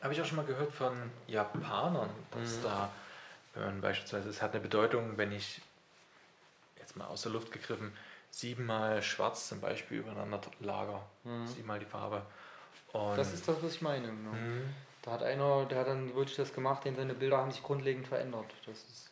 Habe 0.00 0.12
ich 0.12 0.20
auch 0.20 0.26
schon 0.26 0.36
mal 0.36 0.44
gehört 0.44 0.72
von 0.72 0.92
Japanern, 1.26 2.10
dass 2.30 2.58
mhm. 2.58 2.62
da, 2.62 2.90
wenn 3.54 3.64
man 3.64 3.80
beispielsweise, 3.80 4.28
es 4.28 4.40
hat 4.40 4.52
eine 4.52 4.60
Bedeutung, 4.60 5.16
wenn 5.16 5.32
ich 5.32 5.60
jetzt 6.78 6.96
mal 6.96 7.06
aus 7.06 7.22
der 7.22 7.32
Luft 7.32 7.50
gegriffen, 7.50 7.92
siebenmal 8.30 9.02
schwarz 9.02 9.48
zum 9.48 9.60
Beispiel 9.60 9.98
übereinander 9.98 10.40
lager, 10.60 11.04
mhm. 11.24 11.46
siebenmal 11.46 11.78
die 11.78 11.86
Farbe 11.86 12.22
und 12.94 13.18
das 13.18 13.32
ist 13.32 13.46
das, 13.46 13.62
was 13.62 13.74
ich 13.74 13.82
meine. 13.82 14.06
Genau. 14.06 14.32
Mhm. 14.32 14.74
Da 15.02 15.12
hat 15.12 15.22
einer, 15.22 15.66
der 15.66 15.80
hat 15.80 15.86
dann 15.88 16.14
wirklich 16.14 16.36
das 16.36 16.54
gemacht, 16.54 16.84
denn 16.84 16.96
seine 16.96 17.14
Bilder 17.14 17.36
haben 17.38 17.50
sich 17.52 17.62
grundlegend 17.62 18.06
verändert. 18.06 18.46
Das 18.66 18.76
ist 18.76 19.10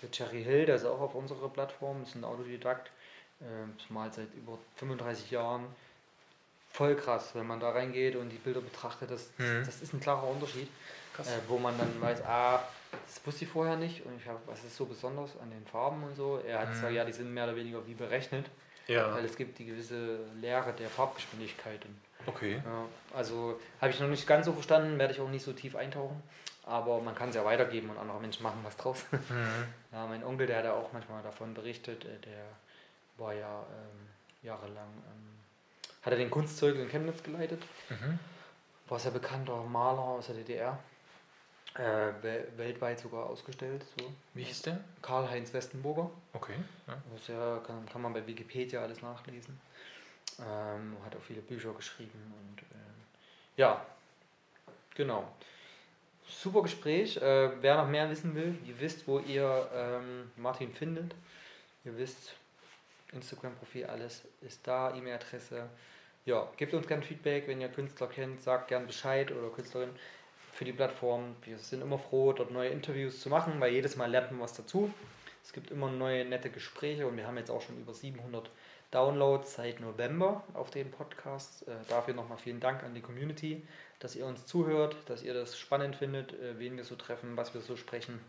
der 0.00 0.10
Cherry 0.10 0.42
Hill, 0.42 0.66
der 0.66 0.76
ist 0.76 0.84
auch 0.84 1.00
auf 1.00 1.14
unserer 1.14 1.48
Plattform, 1.48 2.02
ist 2.02 2.14
ein 2.14 2.24
Autodidakt, 2.24 2.90
äh, 3.40 3.92
malt 3.92 4.14
seit 4.14 4.32
über 4.34 4.58
35 4.76 5.30
Jahren. 5.30 5.66
Voll 6.70 6.96
krass, 6.96 7.34
wenn 7.34 7.46
man 7.46 7.60
da 7.60 7.70
reingeht 7.70 8.16
und 8.16 8.30
die 8.30 8.36
Bilder 8.38 8.60
betrachtet, 8.60 9.10
das, 9.10 9.30
mhm. 9.38 9.62
das 9.64 9.82
ist 9.82 9.92
ein 9.92 10.00
klarer 10.00 10.26
Unterschied. 10.26 10.68
Äh, 11.18 11.22
wo 11.46 11.58
man 11.58 11.78
dann 11.78 12.00
weiß, 12.00 12.22
ah, 12.22 12.60
Das 12.90 13.24
wusste 13.24 13.44
ich 13.44 13.50
vorher 13.50 13.76
nicht 13.76 14.04
und 14.04 14.20
ich 14.20 14.26
habe, 14.26 14.40
was 14.46 14.64
ist 14.64 14.76
so 14.76 14.84
besonders 14.84 15.30
an 15.40 15.50
den 15.50 15.64
Farben 15.66 16.02
und 16.02 16.16
so? 16.16 16.40
Er 16.44 16.60
hat 16.60 16.70
gesagt, 16.70 16.92
ja, 16.92 17.04
die 17.04 17.12
sind 17.12 17.32
mehr 17.32 17.44
oder 17.44 17.56
weniger 17.56 17.86
wie 17.86 17.94
berechnet, 17.94 18.46
Ja. 18.88 19.14
weil 19.14 19.24
es 19.24 19.36
gibt 19.36 19.58
die 19.58 19.66
gewisse 19.66 20.18
Lehre 20.40 20.72
der 20.72 20.88
Farbgeschwindigkeiten. 20.88 21.96
Okay. 22.26 22.62
Ja, 22.64 22.86
also 23.16 23.60
habe 23.80 23.92
ich 23.92 24.00
noch 24.00 24.08
nicht 24.08 24.26
ganz 24.26 24.46
so 24.46 24.52
verstanden, 24.52 24.98
werde 24.98 25.12
ich 25.14 25.20
auch 25.20 25.28
nicht 25.28 25.44
so 25.44 25.52
tief 25.52 25.76
eintauchen. 25.76 26.22
Aber 26.66 27.00
man 27.02 27.14
kann 27.14 27.28
es 27.28 27.34
ja 27.34 27.44
weitergeben 27.44 27.90
und 27.90 27.98
andere 27.98 28.18
Menschen 28.20 28.42
machen 28.42 28.60
was 28.62 28.76
draus. 28.76 29.04
Mhm. 29.12 29.64
ja, 29.92 30.06
mein 30.06 30.24
Onkel, 30.24 30.46
der 30.46 30.58
hat 30.58 30.64
ja 30.64 30.72
auch 30.72 30.92
manchmal 30.92 31.22
davon 31.22 31.52
berichtet, 31.54 32.04
äh, 32.04 32.18
der 32.20 32.44
war 33.18 33.34
ja 33.34 33.60
ähm, 33.60 34.08
jahrelang, 34.42 34.88
ähm, 34.88 35.38
hat 36.02 36.12
er 36.12 36.18
den 36.18 36.30
Kunstzirkel 36.30 36.82
in 36.82 36.88
Chemnitz 36.88 37.22
geleitet, 37.22 37.62
Mhm. 37.90 38.18
war 38.88 38.98
sehr 38.98 39.10
bekannter 39.12 39.62
Maler 39.64 40.00
aus 40.00 40.26
der 40.26 40.36
DDR, 40.36 40.78
äh, 41.76 42.12
wel 42.22 42.48
weltweit 42.56 42.98
sogar 43.00 43.26
ausgestellt. 43.26 43.84
So. 43.98 44.12
Wie 44.34 44.44
hieß 44.44 44.62
der? 44.62 44.80
Karl-Heinz 45.02 45.52
Westenburger, 45.52 46.10
Okay. 46.32 46.54
Ja. 46.86 46.94
das 47.14 47.28
ja, 47.28 47.58
kann, 47.66 47.86
kann 47.92 48.00
man 48.02 48.12
bei 48.14 48.26
Wikipedia 48.26 48.80
alles 48.82 49.02
nachlesen. 49.02 49.60
Ähm, 50.40 50.96
hat 51.04 51.14
auch 51.16 51.22
viele 51.22 51.40
Bücher 51.40 51.72
geschrieben 51.72 52.34
und 52.40 52.62
ähm, 52.62 52.94
ja, 53.56 53.86
genau. 54.94 55.32
Super 56.26 56.62
Gespräch. 56.62 57.16
Äh, 57.18 57.62
wer 57.62 57.76
noch 57.76 57.88
mehr 57.88 58.10
wissen 58.10 58.34
will, 58.34 58.56
ihr 58.66 58.80
wisst, 58.80 59.06
wo 59.06 59.20
ihr 59.20 59.68
ähm, 59.74 60.30
Martin 60.36 60.72
findet. 60.72 61.14
Ihr 61.84 61.96
wisst, 61.96 62.34
Instagram-Profil, 63.12 63.84
alles 63.86 64.22
ist 64.40 64.66
da, 64.66 64.94
E-Mail-Adresse. 64.94 65.68
Ja, 66.24 66.48
gebt 66.56 66.72
uns 66.72 66.86
gern 66.86 67.02
Feedback, 67.02 67.46
wenn 67.46 67.60
ihr 67.60 67.68
Künstler 67.68 68.06
kennt, 68.06 68.42
sagt 68.42 68.68
gern 68.68 68.86
Bescheid 68.86 69.30
oder 69.30 69.50
Künstlerin 69.50 69.90
für 70.52 70.64
die 70.64 70.72
Plattform. 70.72 71.36
Wir 71.42 71.58
sind 71.58 71.82
immer 71.82 71.98
froh, 71.98 72.32
dort 72.32 72.50
neue 72.50 72.70
Interviews 72.70 73.20
zu 73.20 73.28
machen, 73.28 73.60
weil 73.60 73.72
jedes 73.72 73.96
Mal 73.96 74.10
lernt 74.10 74.30
man 74.30 74.40
was 74.40 74.54
dazu. 74.54 74.92
Es 75.44 75.52
gibt 75.52 75.70
immer 75.70 75.90
neue 75.90 76.24
nette 76.24 76.48
Gespräche 76.48 77.06
und 77.06 77.16
wir 77.16 77.26
haben 77.26 77.36
jetzt 77.36 77.50
auch 77.50 77.60
schon 77.60 77.78
über 77.78 77.92
700 77.92 78.50
Downloads 78.90 79.54
seit 79.54 79.80
November 79.80 80.44
auf 80.54 80.70
den 80.70 80.90
Podcast. 80.90 81.66
Äh, 81.68 81.72
dafür 81.88 82.14
nochmal 82.14 82.38
vielen 82.38 82.60
Dank 82.60 82.82
an 82.82 82.94
die 82.94 83.00
Community, 83.00 83.66
dass 83.98 84.16
ihr 84.16 84.26
uns 84.26 84.46
zuhört, 84.46 84.96
dass 85.06 85.22
ihr 85.22 85.34
das 85.34 85.58
spannend 85.58 85.96
findet, 85.96 86.32
äh, 86.34 86.58
wen 86.58 86.76
wir 86.76 86.84
so 86.84 86.96
treffen, 86.96 87.36
was 87.36 87.54
wir 87.54 87.60
so 87.60 87.76
sprechen 87.76 88.20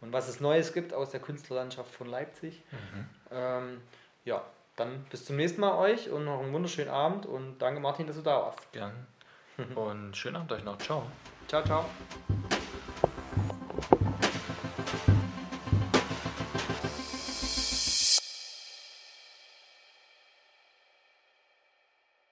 und 0.00 0.12
was 0.12 0.28
es 0.28 0.40
Neues 0.40 0.72
gibt 0.72 0.92
aus 0.92 1.10
der 1.10 1.20
Künstlerlandschaft 1.20 1.94
von 1.94 2.06
Leipzig. 2.06 2.62
Mhm. 2.70 3.06
Ähm, 3.30 3.80
ja, 4.24 4.44
dann 4.76 5.04
bis 5.10 5.24
zum 5.24 5.36
nächsten 5.36 5.60
Mal 5.60 5.76
euch 5.78 6.10
und 6.10 6.24
noch 6.24 6.40
einen 6.40 6.52
wunderschönen 6.52 6.90
Abend 6.90 7.26
und 7.26 7.58
danke 7.58 7.80
Martin, 7.80 8.06
dass 8.06 8.16
du 8.16 8.22
da 8.22 8.42
warst. 8.42 8.72
Gern. 8.72 9.06
Und 9.74 10.16
schönen 10.16 10.36
Abend 10.36 10.52
euch 10.52 10.64
noch. 10.64 10.78
Ciao. 10.78 11.06
Ciao, 11.48 11.64
ciao. 11.64 11.86